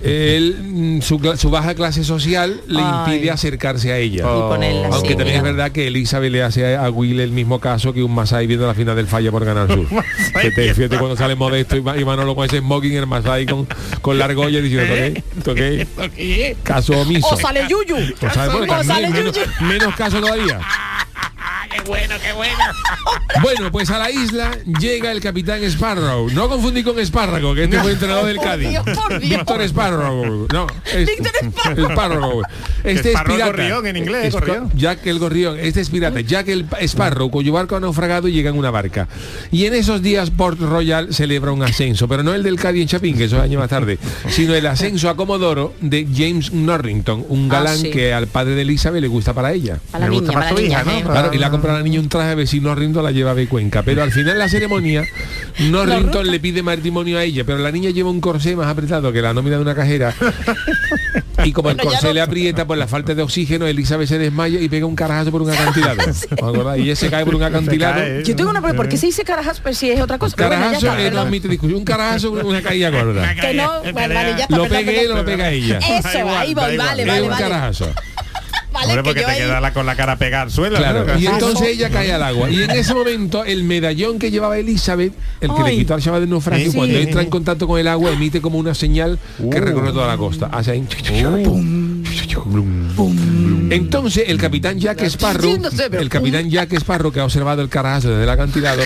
[0.02, 3.12] mm, su, baja clase social le Ay.
[3.12, 4.24] impide acercarse a ella.
[4.26, 5.36] Aunque también mira.
[5.36, 8.66] es verdad que Elizabeth le hace a Will el mismo caso que un Masai viendo
[8.66, 9.86] la final del falla por Canal Sur.
[9.88, 13.66] fíjate, fíjate cuando sale Modesto y, y Manolo con ese smoking, el Masai con,
[14.00, 14.94] con la argolla diciendo,
[15.44, 15.86] ¿toqué?
[15.96, 16.56] ¿Toqué?
[16.62, 17.28] Caso omiso.
[17.28, 17.96] O sale Yuyu.
[17.96, 18.30] O
[18.84, 19.48] sale menos, Yuyu.
[19.60, 20.60] menos caso todavía.
[21.70, 22.54] Qué bueno, qué bueno.
[23.42, 24.50] Bueno, pues a la isla
[24.80, 26.28] llega el capitán Sparrow.
[26.30, 28.70] No confundí con Espárrago, que este fue entrenador del Cádiz.
[28.70, 29.38] Dios, por Dios.
[29.38, 30.46] Víctor Sparrow.
[30.52, 31.90] No, es- Víctor Sparrow.
[31.92, 32.42] Sparrow.
[32.82, 33.46] Este es pirata.
[33.46, 34.70] gorrión en inglés, Es- gorrión.
[34.74, 35.58] Jack el gorrión.
[35.60, 36.20] Este es pirata.
[36.20, 39.06] Jack el Sparrow, cuyo barco ha naufragado y llega en una barca.
[39.52, 42.88] Y en esos días Port Royal celebra un ascenso, pero no el del Cádiz en
[42.88, 43.98] Chapín, que eso es años más tarde,
[44.30, 47.90] sino el ascenso a Comodoro de James Norrington, un Ah, galán sí.
[47.90, 49.78] que al padre de Elizabeth le gusta para ella.
[49.92, 50.90] Para la niña, para hija, ¿no?
[50.92, 51.02] ¿eh?
[51.04, 53.34] Claro, y le ha comprado a la niña un traje de vecino Norrington la lleva
[53.34, 53.82] de Cuenca.
[53.82, 55.04] Pero al final la ceremonia,
[55.58, 59.20] Norrington le pide matrimonio a ella, pero la niña lleva un corsé más apretado que
[59.22, 60.14] la nómina de una cajera.
[61.44, 64.18] Y como el Bueno, corsé no- le aprieta por la falta de oxígeno, Elizabeth se
[64.18, 65.96] desmaya y pega un carajazo por un acantilado.
[66.76, 67.94] Y ella se cae por un acantilado.
[68.00, 68.24] cae.
[68.24, 69.60] Yo tengo una pregunta, ¿por qué se dice carajas?
[69.62, 70.34] Pero si es otra cosa.
[70.36, 71.78] Bueno, ya Carajazo está, eh, no admite discusión.
[71.78, 73.34] Un carajazo, una caída gorda.
[73.36, 74.56] Que no, vale, vale, ya está.
[74.56, 75.78] Lo pegue él o lo pega ella.
[75.78, 77.42] Eso, ahí voy, vale, Es vale, un vale.
[77.42, 77.88] carajazo.
[78.80, 80.76] Vale, Hombre, que porque yo te ahí- queda la, con la cara pegada al suelo.
[80.76, 81.18] Claro, ¿no?
[81.18, 82.48] y entonces ella cae al agua.
[82.50, 86.20] Y en ese momento el medallón que llevaba Elizabeth, el que le quitó al chaval
[86.20, 86.76] del naufragio, Sí.
[86.76, 89.18] cuando entra en contacto con el agua, emite como una señal
[89.50, 90.48] que recorre toda la costa.
[90.52, 90.84] Hace ahí.
[93.70, 95.58] Entonces el capitán Jack Sparrow,
[95.92, 98.82] el capitán Jack Sparrow que ha observado el carajazo desde el acantilado,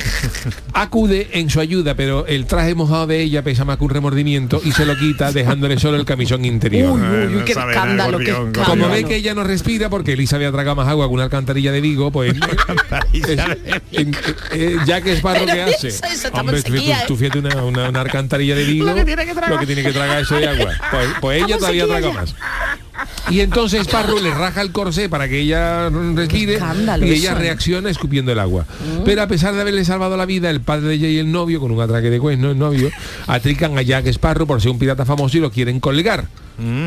[0.72, 4.60] acude en su ayuda, pero el traje mojado de ella pesa más que un remordimiento
[4.64, 6.92] y se lo quita dejándole solo el camisón interior.
[6.92, 8.82] Uy, uy, uy, No qué sabe nada, escándalo, qué gorrión, escándalo.
[8.82, 11.72] Como ve que ella no respira porque Elisa había tragado más agua que una alcantarilla
[11.72, 12.34] de Vigo, pues
[13.12, 13.28] es-
[13.92, 14.16] en-
[14.52, 15.90] eh, Jack Sparrow ¿qué hace?
[16.32, 17.16] Hombre, tú, ¿eh?
[17.16, 19.58] fíjate una, una, una alcantarilla de Vigo, Lo que tiene que tragar.
[19.60, 20.72] que que eso de agua.
[20.90, 22.34] Pues, pues ella todavía traga más.
[23.30, 26.58] Y entonces Sparrow le raja el corsé para que ella respire
[27.00, 27.38] y ella eso.
[27.38, 28.66] reacciona escupiendo el agua.
[29.04, 31.60] Pero a pesar de haberle salvado la vida, el padre de ella y el novio,
[31.60, 32.90] con un atraque de cuerno, el novio,
[33.26, 36.26] atrican a Jack Sparrow por ser un pirata famoso y lo quieren colgar.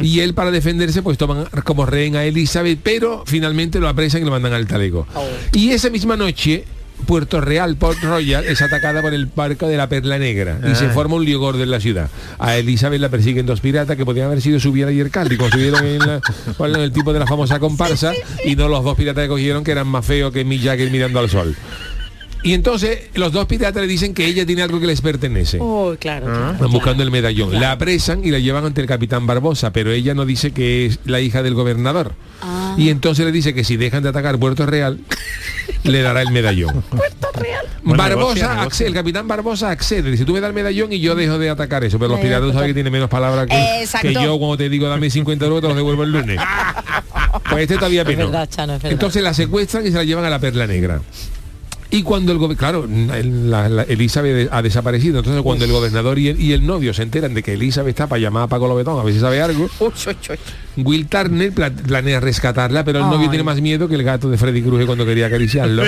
[0.02, 4.26] Y él para defenderse pues toman como rehén a Elizabeth, pero finalmente lo apresan y
[4.26, 5.08] lo mandan al talego.
[5.52, 6.66] Y esa misma noche
[7.06, 10.86] Puerto Real, Port Royal, es atacada por el barco de la Perla Negra y se
[10.88, 10.90] Ah.
[10.92, 12.10] forma un lío gordo en la ciudad.
[12.40, 15.50] A Elizabeth la persiguen dos piratas que podían haber sido su vida y el como
[15.52, 16.22] subieron en, la-
[16.60, 19.72] en el tipo de la famosa comparsa y no los dos piratas que cogieron que
[19.72, 21.56] eran más feos que Mick Jagger mirando al sol.
[22.44, 25.58] Y entonces los dos piratas le dicen que ella tiene algo que les pertenece.
[25.60, 26.28] Oh, claro.
[26.28, 27.50] claro, Están buscando el medallón.
[27.50, 27.62] Claro.
[27.66, 31.00] La apresan y la llevan ante el capitán Barbosa, pero ella no dice que es
[31.06, 32.14] la hija del gobernador.
[32.44, 32.55] Ah.
[32.78, 35.00] Y entonces le dice que si dejan de atacar Puerto Real,
[35.84, 36.84] le dará el medallón.
[37.84, 38.62] Buen Barbosa, negocio, negocio.
[38.62, 40.12] accede, el capitán Barbosa accede.
[40.12, 42.00] Dice, tú me das el medallón y yo dejo de atacar eso.
[42.00, 45.10] Pero los piratas saben que tiene menos palabras que, que yo cuando te digo dame
[45.10, 46.40] 50 euros te los devuelvo el lunes.
[47.50, 48.32] Pues este todavía Es menos.
[48.32, 48.94] verdad, Chano, es verdad.
[48.94, 51.02] Entonces la secuestran y se la llevan a la Perla Negra.
[51.96, 56.20] Y cuando el gobernador, claro, el- la- la- Elizabeth ha desaparecido, entonces cuando el gobernador
[56.20, 58.68] y el, y el novio se enteran de que Elizabeth está para llamar a Paco
[58.68, 59.70] Lobetón a ver si sabe algo,
[60.78, 64.38] Will Turner pla- planea rescatarla, pero el novio tiene más miedo que el gato de
[64.38, 65.84] Freddy Krueger cuando quería acariciarlo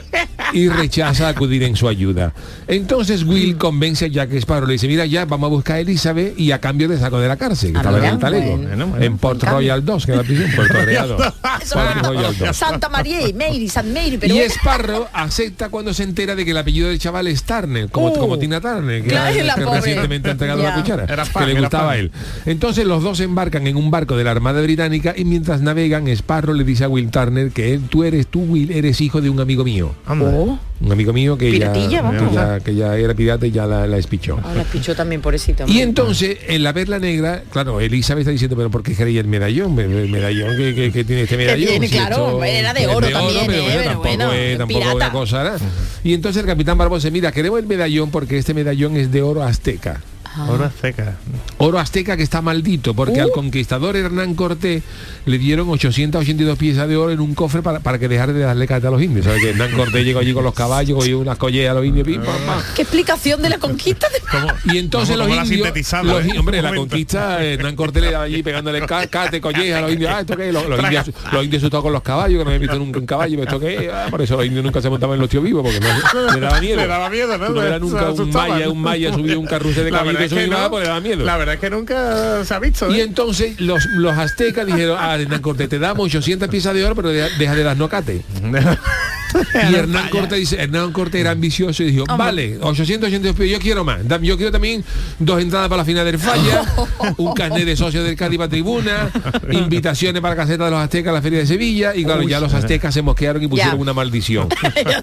[0.52, 2.32] y rechaza acudir en su ayuda.
[2.68, 6.38] Entonces Will convence a Jack Sparrow, le dice, mira ya, vamos a buscar a Elizabeth
[6.38, 8.56] y a cambio te saco de la cárcel, que Ah, estaba en mira, el talego,
[8.58, 8.86] bueno.
[8.86, 9.42] Bueno, en Port.
[9.42, 11.20] Royal 2, que era la prisión, Puerto Real 2.
[11.20, 11.34] Eso
[11.74, 12.56] Port era Royal 2.
[12.56, 15.06] Santa María y Mary, San Mary, pero Y Sparrow
[15.48, 18.18] acepta cuando se entera de que el apellido del chaval es Turner, como, Uh.
[18.18, 21.30] como Tina Turner, que, Claro, era- la que recientemente ha entregado la cuchara, Era que
[21.30, 22.12] fan, le era gustaba a él.
[22.46, 26.06] Entonces los dos se embarcan en un barco de la Armada Británica y mientras navegan,
[26.08, 29.30] Sparrow le dice a Will Turner que él, tú eres, tú Will, eres hijo de
[29.30, 29.94] un amigo mío.
[30.06, 30.26] Anda.
[30.34, 31.72] Oh, Un amigo mío que ya,
[32.02, 32.22] vamos.
[32.28, 34.38] que ya, que ya era pirata y ya la, la espichó.
[34.44, 35.64] ahora pichó también pobrecito.
[35.66, 39.26] Y entonces, en la perla negra, claro, Elizabeth está diciendo, pero ¿por qué queréis el
[39.26, 39.76] medallón?
[39.80, 41.68] El medallón que, que- que tiene este medallón.
[41.68, 43.64] tiene, Si claro, era de oro también, pero ¿eh?
[43.64, 44.94] bueno, tampoco bueno, es, tampoco pirata.
[44.96, 45.56] una cosa.
[46.04, 49.42] Y entonces el capitán Barbosa mira, queremos el medallón porque este medallón es de oro
[49.42, 50.00] azteca.
[50.46, 51.16] Hora seca.
[51.58, 53.24] Oro azteca que está maldito, porque Uh.
[53.24, 54.82] al conquistador Hernán Cortés
[55.26, 58.66] le dieron 882 piezas de oro en un cofre para, para que dejara de darle
[58.66, 59.24] cata a los indios.
[59.26, 62.06] ¿Sabes que Hernán Cortés llegó allí con los caballos, cogió unas collejas a los indios,
[62.06, 62.60] pim, pam, pam.
[62.76, 64.06] ¿Qué explicación de la conquista?
[64.08, 64.18] De...
[64.74, 66.38] Y entonces ¿Cómo los la indios, sintetizaba, los- eh?
[66.38, 70.10] hombre, la conquista, Hernán Cortés le daba allí pegándole ca- cate, colleja a los indios,
[70.14, 72.60] ah, esto qué, los, los indios, los indios asustados con los caballos, que no habían
[72.60, 73.90] visto nunca un caballo, esto qué, es?
[73.92, 76.40] Ah, por eso los indios nunca se montaban en los tíos vivos, porque no, le
[76.40, 76.76] daba miedo.
[76.80, 77.48] Le daba miedo, ¿no?
[77.48, 80.27] No Se nunca un maya, un maya subió un carrusel de La caballo verdad que
[80.28, 80.70] es eso que iba, no.
[80.70, 81.24] pues le daba miedo.
[81.24, 82.90] La verdad es que nunca se ha visto.
[82.90, 83.02] Y ¿eh?
[83.02, 87.08] entonces los, los aztecas dijeron, ah, Hernán Cortés, te damos 800 piezas de oro, pero
[87.08, 88.22] deja, deja de darnos cate.
[89.70, 93.84] Y Hernán Cortés dice, Hernán Cortés era ambicioso y dijo, vale, 882 piezas, yo quiero
[93.84, 94.00] más.
[94.22, 94.84] Yo quiero también
[95.18, 96.62] dos entradas para la final del falla,
[97.16, 99.10] un carnet de socio del Cádiz para tribuna,
[99.50, 102.40] invitaciones para la caseta de los aztecas a la feria de Sevilla, y claro, ya
[102.40, 103.80] los aztecas se mosquearon y pusieron Ya.
[103.82, 104.48] una maldición.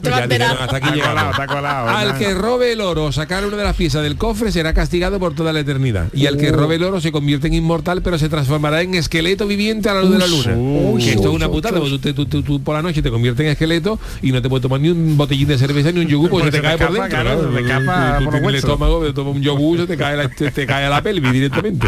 [0.05, 3.63] Ya dijeron, hasta aquí colado, colado, Al que robe el oro o sacar una de
[3.63, 6.07] las piezas del cofre será castigado por toda la eternidad.
[6.13, 9.47] Y al que robe el oro se convierte en inmortal, pero se transformará en esqueleto
[9.47, 10.53] viviente a la luz de la luna.
[10.55, 13.09] Uy, que esto es una putada, porque tú, tú- tú- tú por la noche te
[13.09, 16.07] conviertes en esqueleto y no te puedes tomar ni un botellín de cerveza ni un
[16.07, 17.09] yogur porque Porque se te se cae por dentro.
[17.09, 20.29] claro, se te Tú- por el estómago, te tomas un yogur, se te cae, la-
[20.29, 21.87] te, te cae a la pelvis directamente.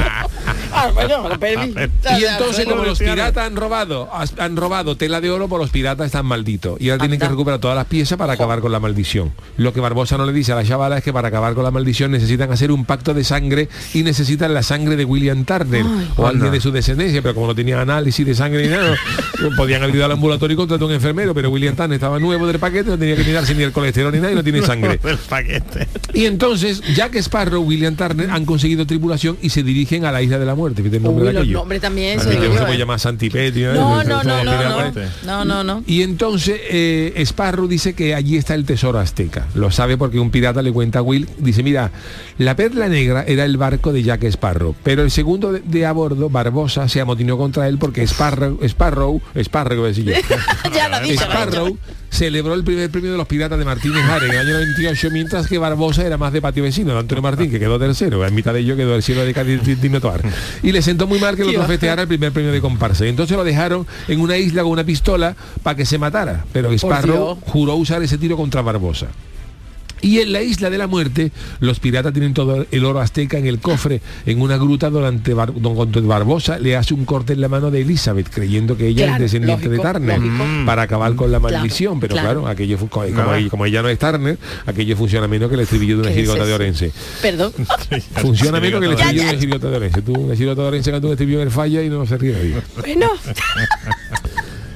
[0.73, 1.75] Ah, bueno, la pelvis.
[2.19, 6.07] Y entonces como los piratas han robado, han robado tela de oro, por los piratas
[6.07, 6.80] están malditos.
[6.80, 9.32] Y ahora tienen que recuperar todas las piezas para acabar con la maldición.
[9.57, 11.71] Lo que Barbosa no le dice a la chavala es que para acabar con la
[11.71, 15.84] maldición necesitan hacer un pacto de sangre y necesitan la sangre de William Turner
[16.15, 18.95] o alguien de su descendencia, pero como no tenía análisis de sangre ni nada,
[19.57, 22.47] podían haber ido al ambulatorio y contratar a un enfermero, pero William Turner estaba nuevo
[22.47, 24.97] del paquete, no tenía que mirarse ni el colesterol ni nada y no tiene sangre.
[25.03, 25.88] Del paquete.
[26.13, 30.39] Y entonces Jack Sparrow, William Turner han conseguido tripulación y se dirigen a la isla
[30.39, 30.82] de la muerte.
[30.82, 31.57] Fíjate el nombre Uy, de los aquello.
[31.59, 32.20] nombres también.
[32.20, 32.78] Se puede ¿eh?
[32.78, 33.74] llamar Santipetio.
[33.74, 34.05] No, ¿eh?
[34.05, 34.91] no, no, no, no,
[35.26, 35.84] no, no, no.
[35.86, 39.47] Y entonces eh, Sparrow dice que allí está el tesoro azteca.
[39.55, 41.28] Lo sabe porque un pirata le cuenta a Will.
[41.38, 41.91] Dice, mira,
[42.38, 44.76] la perla negra era el barco de Jack Sparrow.
[44.84, 49.22] Pero el segundo de, de a bordo, Barbosa, se amotinó contra él porque Sparrow, Sparrow,
[49.36, 49.86] Sparrow,
[51.07, 51.24] dicho.
[51.24, 51.78] Sparrow
[52.09, 55.47] celebró el primer premio de los piratas de Martínez Ares en el año 98, mientras
[55.47, 58.25] que Barbosa era más de patio vecino, de Antonio Martín, que quedó tercero.
[58.25, 60.21] En mitad de ello quedó el cielo de Cádiz Tino Toar.
[60.63, 63.05] Y le sentó muy mal que otro festejara el primer premio de comparsa.
[63.05, 66.45] Y entonces lo dejaron en una isla con una pistola para que se matara.
[66.51, 69.07] Pero Sparrow juró usar ese tiro contra Barbosa.
[70.01, 73.47] Y en la isla de la muerte, los piratas tienen todo el oro azteca en
[73.47, 77.47] el cofre, en una gruta durante Bar- don Barbosa le hace un corte en la
[77.49, 80.43] mano de Elizabeth, creyendo que ella Claro, es descendiente lógico, de Turner, lógico.
[80.65, 81.99] para acabar con la Claro, maldición.
[81.99, 82.41] Pero claro.
[82.41, 85.95] claro, aquello como, ella, como ella no es Turner, aquello funciona menos que el estribillo
[85.97, 86.53] de una ¿Qué es de?
[86.53, 86.91] Orense.
[87.21, 87.51] Perdón.
[88.21, 90.01] Funciona menos que el estribillo de una jirigota de Orense.
[90.01, 92.33] Tú, una jirigota de Orense canta un estribillo en el falla y no se ríe
[92.33, 92.55] nadie.
[92.81, 93.07] Bueno.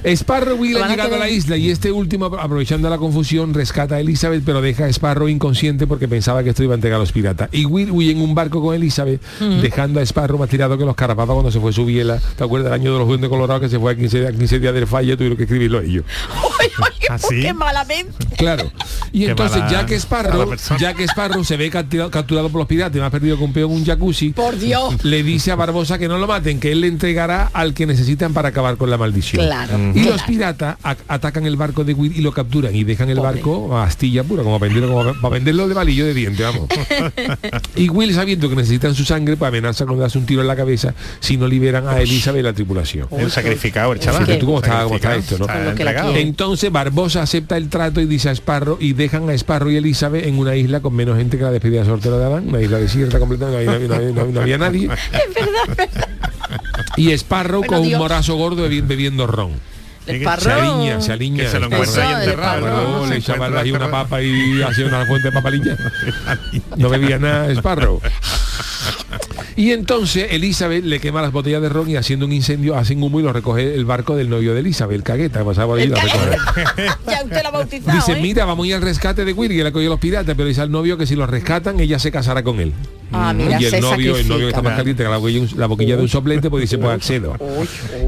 [0.04, 4.00] Sparrow Will a llegado a la isla y este último, aprovechando la confusión, rescata a
[4.00, 7.12] Elizabeth, pero deja a Sparrow inconsciente porque pensaba que esto iba a entregar a los
[7.12, 7.50] piratas.
[7.52, 9.22] Y Will huye en un barco con Elizabeth,
[9.62, 12.20] dejando a Sparrow más tirado que los carapapas cuando se fue su biela.
[12.36, 14.60] ¿Te acuerdas del año de los duendes colorados que se fue a 15, a 15
[14.60, 15.16] días del fallo?
[15.18, 16.04] Tuvieron que escribirlo ellos.
[17.10, 17.42] ¿Así?
[17.42, 18.12] Qué malamente.
[18.38, 18.72] Claro.
[19.12, 20.80] Y Qué entonces mala- Jack Sparrow, persona.
[20.80, 23.72] Jack Sparrow se ve capturado, capturado por los piratas, y más perdido que un peón
[23.72, 24.30] en un jacuzzi.
[24.32, 25.04] Por Dios.
[25.04, 28.34] Le dice a Barbosa que no lo maten, que él le entregará al que necesitan
[28.34, 29.46] para acabar con la maldición.
[29.46, 30.78] Claro, Y los piratas
[31.08, 34.44] atacan el barco de Will y lo capturan y dejan el barco a astilla pura,
[34.44, 36.68] como para venderlo, como para venderlo de balillo de diente, vamos.
[37.76, 40.56] y Will sabiendo que necesitan su sangre, pues amenaza con darse un tiro en la
[40.56, 43.08] cabeza si no liberan a Elizabeth y la tripulación.
[43.12, 44.22] El sacrificado, el chaval.
[44.26, 45.46] Fíjate tú cómo está, cómo está esto, ¿no?
[45.46, 46.14] Está Con lo que la entregado.
[46.14, 46.28] quiere.
[46.28, 50.26] Entonces Barbosa acepta el trato y dice a Sparrow y dejan a Sparrow y Elizabeth
[50.26, 53.20] en una isla con menos gente que la despedida soltera de Adán, una isla desierta
[53.20, 54.90] completamente, no había, no había- no había- no había nadie.
[56.98, 59.52] Y Sparrow Bueno, con un morazo gordo bebi- bebiendo ron.
[60.06, 61.44] Se aliña, se aliña.
[61.44, 65.30] Que se lo encuentra ahí le echaban encuentra ahí una papa y hacía una fuente
[65.30, 65.78] de papalilla.
[66.78, 68.02] No bebía nada Sparrow.
[69.56, 73.20] Y entonces Elizabeth le quema las botellas de ron y haciendo un incendio hacen humo
[73.20, 75.96] y lo recoge el barco del novio de Elizabeth, el cagueta, que pasaba recoge.
[77.08, 78.22] Ya usted lo ha bautizado, Dice, ¿eh?
[78.22, 80.62] mira, vamos a ir al rescate de Will, que le cogió los piratas, pero dice
[80.62, 82.74] al novio que si los rescatan, ella se casará con él.
[83.12, 85.48] Ah, mira, y el se novio, el novio que está más caliente que la boquilla,
[85.58, 87.36] la boquilla de un soplete, pues dice, pues accedo.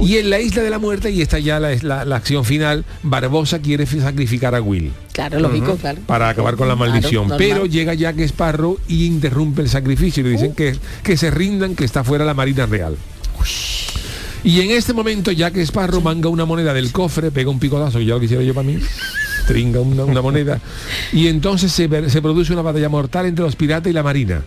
[0.02, 2.86] Y en la isla de la muerte, y esta ya la, la, la acción final,
[3.04, 6.02] Barbosa quiere sacrificar a Will Claro, lógico, claro.
[6.08, 7.32] para acabar con la maldición.
[7.38, 11.76] pero llega Jack Sparrow y interrumpe el sacrificio y le dicen que, que se rindan,
[11.76, 12.98] que está fuera la Marina Real.
[14.44, 18.06] Y en este momento Jack Sparrow manga una moneda del cofre, pega un picotazo, que
[18.06, 18.78] ya lo quisiera yo para mí,
[19.48, 20.60] tringa una, una moneda,
[21.14, 24.42] y entonces se, se produce una batalla mortal entre los piratas y la Marina.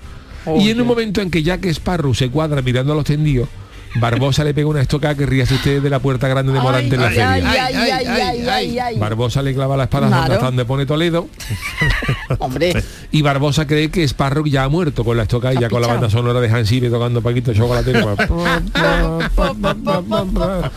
[0.58, 3.48] y en un momento en que Jack Sparrow se cuadra mirando a los tendidos,
[4.01, 7.01] Barbosa le pega una estocada que ríase usted de la puerta grande de Morante en
[7.01, 8.90] la feria.
[8.99, 10.32] Barbosa le clava la espada Claro.
[10.34, 11.28] hasta donde pone Toledo
[12.38, 15.80] Hombre, y Barbosa cree que Sparrow ya ha muerto con la estocada y ya con
[15.80, 18.16] la banda sonora de Hans Zimmer tocando Paquito Chocolatero.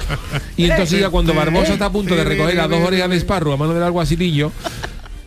[0.57, 3.53] y entonces ya cuando Barbosa está a punto de recoger a dos orejas de Sparrow
[3.53, 4.51] a mano del alguacilillo,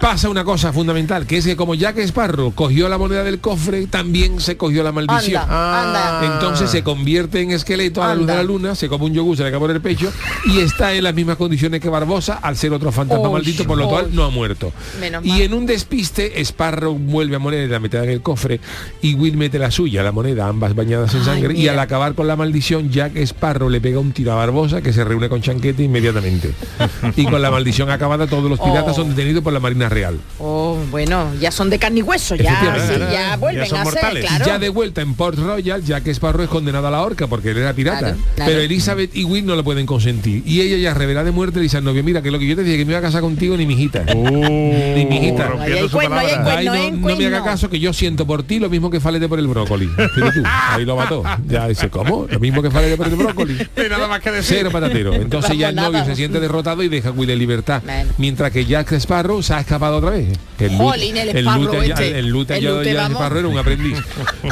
[0.03, 3.87] pasa una cosa fundamental, que es que como Jack Sparrow cogió la moneda del cofre,
[3.87, 5.41] también se cogió la maldición.
[5.43, 6.35] anda, anda.
[6.35, 9.37] Entonces se convierte en esqueleto a la luz de la luna, se come un yogur,
[9.37, 10.13] se le cae por el pecho
[10.45, 13.89] y está en las mismas condiciones que Barbosa al ser otro fantasma maldito, por lo
[13.89, 14.73] cual no ha muerto.
[15.01, 15.39] Menos mal.
[15.39, 18.59] Y en un despiste, Sparrow vuelve a poner la mitad en el cofre
[19.03, 21.55] y Will mete la suya, la moneda, ambas bañadas en Ay, sangre.
[21.57, 24.93] Y al acabar con la maldición, Jack Sparrow le pega un tiro a Barbosa que
[24.93, 26.53] se reúne con Chanquete inmediatamente.
[27.17, 28.95] y con la maldición acabada, todos los piratas Oh.
[28.95, 30.19] son detenidos por la Marina Real.
[30.39, 33.81] oh, bueno, ya son de carne y hueso, ya, sí, Ya, ya ya vuelven son
[33.81, 34.23] a mortales.
[34.27, 34.45] ser, claro.
[34.47, 37.59] Ya de vuelta en Port Royal, Jack Sparrow es condenado a la horca porque él
[37.59, 37.99] era pirata.
[38.01, 38.51] Claro, claro.
[38.51, 40.43] Pero Elizabeth y Will no lo pueden consentir.
[40.47, 42.57] Y ella ya revela de muerte le dice al novio, mira que lo que yo
[42.57, 44.05] te dije que me iba a casar contigo ni mi hijita.
[44.05, 45.53] ni mi hijita.
[45.61, 46.93] hay cuerno, hay no, ¿eh?
[46.93, 49.47] no me haga caso que yo siento por ti lo mismo que falete por el
[49.49, 49.87] brócoli.
[49.87, 51.23] Tú, ahí lo mató.
[51.49, 52.27] Ya dice, ¿cómo?
[52.31, 53.59] Lo mismo que falete por el brócoli.
[53.83, 54.57] Y nada más que decir.
[54.59, 55.13] Cero patatero.
[55.15, 56.05] Entonces ya el novio nada.
[56.05, 57.83] se siente derrotado y deja a Will en libertad.
[58.17, 60.39] Mientras que Jack Sparrow se ha escapado otra vez.
[60.57, 62.19] Que El, Jolín, el ya- este.
[62.19, 63.19] el ya vamos.
[63.19, 63.99] Sparrow era un aprendiz.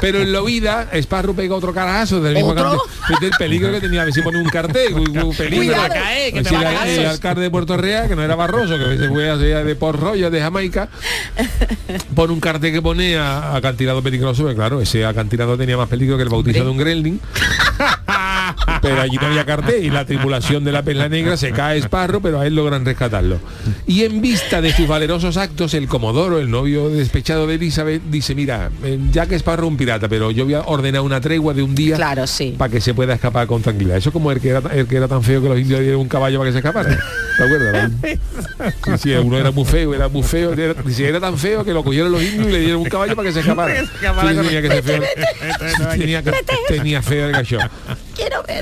[0.00, 2.62] Pero en la vida, Sparrow pega otro carajazo del mismo ¿Otro?
[2.64, 2.80] cartel.
[3.06, 4.94] Fíjate el peligro que tenía, a ver si pone un cartel.
[4.94, 5.66] un- un peligro.
[5.66, 5.88] Cuidado.
[5.94, 8.76] caer, que te si va a el- alcalde de Puerto Real, que no era Barroso,
[8.78, 10.88] que se fue hacia de Port Royal, de Jamaica,
[12.14, 16.16] pone un cartel que pone a acantilado peligroso, pero claro, ese acantilado tenía más peligro
[16.16, 17.20] que el bautizo de un gremlin.
[18.82, 22.20] pero allí no había cartel y la tripulación de la Perla Negra se cae Esparro,
[22.20, 23.38] pero a él logran rescatarlo.
[23.86, 28.34] Y en vista de sus valerosos actos, el Comodoro, el novio despechado de Elizabeth, dice,
[28.34, 31.62] mira, eh, ya que es un pirata, pero yo voy a ordenar una tregua de
[31.62, 32.54] un día Claro, sí.
[32.56, 33.96] para que se pueda escapar con tranquilidad.
[33.96, 36.08] Eso como el que era, el que era tan feo que los indios dieron un
[36.08, 36.98] caballo para que se escapara.
[37.36, 37.90] ¿Te acuerdas?
[38.84, 40.52] Sí, sí, uno era muy feo, era muy feo.
[40.52, 43.16] Era, dice, era tan feo que lo cogieron los indios y le dieron un caballo
[43.16, 43.72] para que se escapara.
[44.00, 45.02] Tenía que ser feo.
[45.98, 46.32] Tenía, que-
[46.68, 47.58] tenía feo el gallo.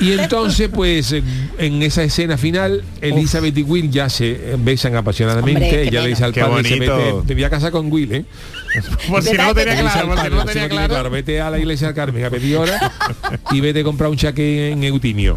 [0.01, 5.65] Y entonces, pues, en, esa escena final, Elizabeth y Will ya se besan apasionadamente.
[5.65, 6.97] Hombre, Ella le dice al Qué padre, bonito.
[6.97, 8.25] vete, te voy a casar con Will, ¿eh?
[9.09, 11.11] Por si no lo tenía claro, por si no lo tenía claro.
[11.11, 12.93] Vete a la iglesia del Carmen a pedir hora
[13.51, 15.37] y vete a comprar un chaqué en Eutimio.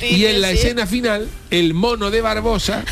[0.00, 2.84] Y en la escena final, el mono de Barbosa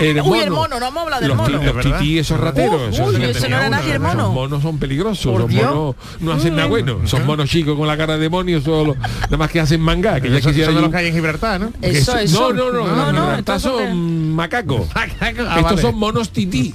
[0.00, 1.62] El Uy, el mono, no vamos a hablar del los, mono.
[1.62, 2.98] los tití esos rateros.
[2.98, 4.20] Uy, esos- ese no era nadie, el mono.
[4.22, 5.32] Esos monos son peligrosos.
[5.32, 5.64] Por Los Dios.
[5.66, 7.00] monos no hacen nada bueno.
[7.06, 10.20] Son monos chicos con la cara de demonio, solo, nada más que hacen manga.
[10.20, 11.72] Que ya Eso- quisiera son de los que hay en Gibraltar, ¿no?
[11.82, 12.52] Eso, so- eso.
[12.52, 14.88] No, no, no, No, no, no, Gibraltar estos son son macacos.
[14.94, 15.06] Ah,
[15.58, 16.74] Estos son monos tití.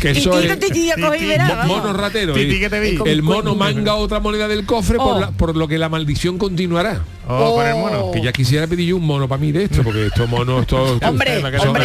[0.00, 1.66] que eso vamos.
[1.66, 2.36] monos rateros.
[2.36, 2.98] Tití El- que te vi.
[3.06, 5.52] El mono manga otra moneda del cofre por, Oh.
[5.52, 7.00] lo que la maldición continuará.
[7.30, 8.10] Oh, por el mono.
[8.12, 11.02] Que ya quisiera pedir yo un mono para mí de esto, porque estos monos, estos,
[11.02, 11.84] Hombre, son- hombre.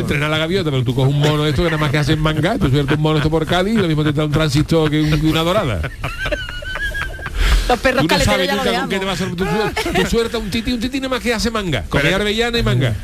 [0.00, 2.58] Entrenar la gaviota, pero tú coges un mono esto que nada más que hacen manga,
[2.58, 5.00] tú sueltas un mono esto por Cádiz y lo mismo te trae un transistor que
[5.00, 5.80] un- que una dorada.
[7.68, 9.74] Los perros Tú no caleteros sabes ya lo nunca con qué te va a sorprender.
[9.74, 11.84] Tú, tú sueltas un titi, un titi nada más que hace manga.
[11.88, 12.94] Comer avellana y manga.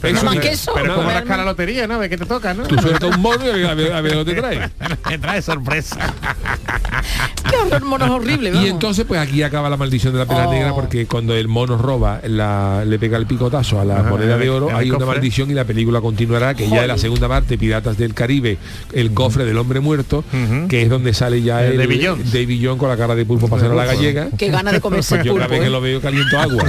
[0.00, 0.72] Pero, más que eso.
[0.74, 1.98] pero como rascar la lotería, ¿no?
[1.98, 2.64] De que te toca, ¿no?
[2.64, 4.70] Tú sueltas un mono y a ver, lo que te trae.
[5.08, 6.12] Me trae sorpresa.
[7.50, 8.68] Qué horror, mono es horrible, Y vamos.
[8.70, 10.52] entonces pues aquí acaba la maldición de la pera Oh.
[10.52, 14.36] negra porque cuando el mono roba, la- le pega el picotazo a la Ajá, moneda
[14.38, 15.14] de oro, el hay una cofre.
[15.14, 18.58] maldición y la película continuará, que ya en la segunda parte, Piratas del Caribe,
[18.92, 20.24] el cofre del hombre muerto,
[20.68, 22.32] que es donde sale ya El el Davy Jones.
[22.32, 24.28] Davy Jones con la cara de pulpo pasando a la gallega.
[24.36, 25.50] Qué gana de comerse yo cada pulpo.
[25.50, 25.70] vez que ¿eh?
[25.70, 26.64] lo veo caliento agua.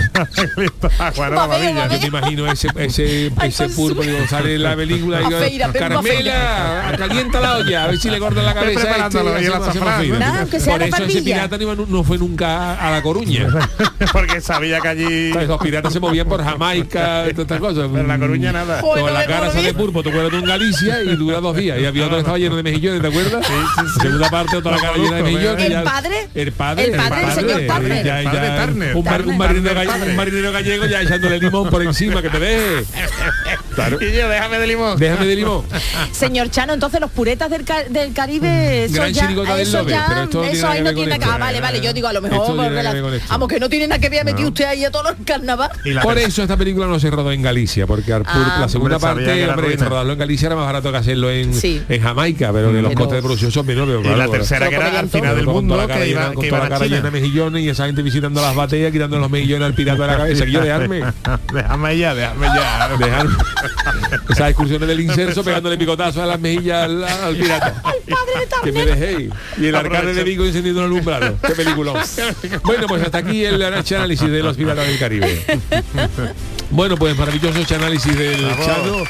[1.18, 1.74] Maravilla.
[1.76, 6.96] va, Yo te imagino ese ese, Su- digo, sale en la película y feira, Carmela,
[6.98, 10.82] calienta la olla, a ver si le corta la cabeza este, y aunque sea Por
[10.82, 13.48] la eso ese pirata no, fue nunca a la Coruña.
[14.12, 15.34] Porque sabía que allí...
[15.34, 17.90] Los piratas se movían por Jamaica, todas estas cosas.
[17.92, 18.82] Pero en La Coruña nada.
[18.82, 21.80] Con no la cara sale pulpo, tú acuerdas tú en Galicia y dura dos días.
[21.80, 23.46] Y había otro que estaba lleno de mejillones, ¿te acuerdas?
[24.02, 25.72] Segunda parte, otra la cara llena de mejillones.
[25.72, 26.28] ¿El padre?
[26.34, 26.86] El padre.
[26.86, 28.96] El padre, señor Turner.
[28.96, 32.86] Un marinero gallego ya echándole limón por encima, que te deje.
[33.76, 33.98] Claro.
[34.02, 34.98] Y yo, déjame de limón.
[34.98, 35.66] Déjame de limón.
[36.12, 40.06] Señor Chano, entonces los puretas del, Ca- del Caribe, eso Gran ya, del Lobe, ya,
[40.08, 41.28] pero esto tiene eso nada ahí que no tiene esto.
[41.30, 43.70] ah, vale, vale, yo digo a lo mejor, tiene nada la- que vamos que no
[43.70, 45.78] tiene nada que ver metido usted ahí a todos los carnavales.
[45.84, 48.58] Y la Por eso esta película no se rodó en Galicia, porque Arpur, Ah.
[48.62, 51.82] la segunda parte, hombre, rodarlo en Galicia era más barato que hacerlo en, Sí.
[51.90, 53.96] en Jamaica, pero que los Pero- costes de producción son menores.
[54.00, 56.22] Y claro, la tercera que era al final del mundo toda la cara que llena-
[56.22, 58.42] iba, con que toda iban la a cara llena de mejillones y esa gente visitando
[58.42, 61.04] las batallas quitando los mejillones al pirata de la cabeza que yo dejarme
[61.54, 62.90] déjame ya, déjame ya.
[62.98, 63.28] Dejar
[64.30, 67.84] esas excursiones del incenso pegándole picotazos a las mejillas al, al pirata.
[68.64, 71.94] Que me dejéis y el arcade de Vigo encendiendo el alumbrado qué película
[72.64, 75.44] bueno pues hasta aquí el análisis de los piratas del Caribe.
[76.72, 79.04] Bueno pues maravilloso este análisis del Chano.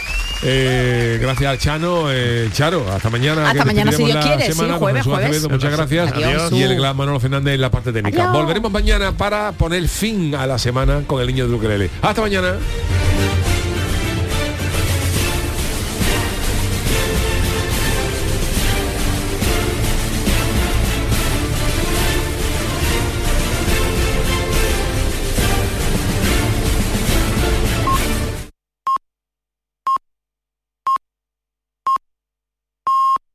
[0.44, 4.46] Eh, gracias al Chano eh, Charo hasta mañana Hasta que mañana, si Dios la quiere,
[4.46, 4.74] sí, semana.
[4.74, 5.30] con jueves, jueves.
[5.30, 6.12] Acevedo, muchas gracias.
[6.12, 6.52] Adiós.
[6.52, 8.24] y el gran Manolo Fernández en la parte técnica.
[8.24, 8.34] Adiós.
[8.34, 11.90] volveremos mañana para poner fin a la semana con el niño de Ukelele.
[12.02, 12.56] Hasta mañana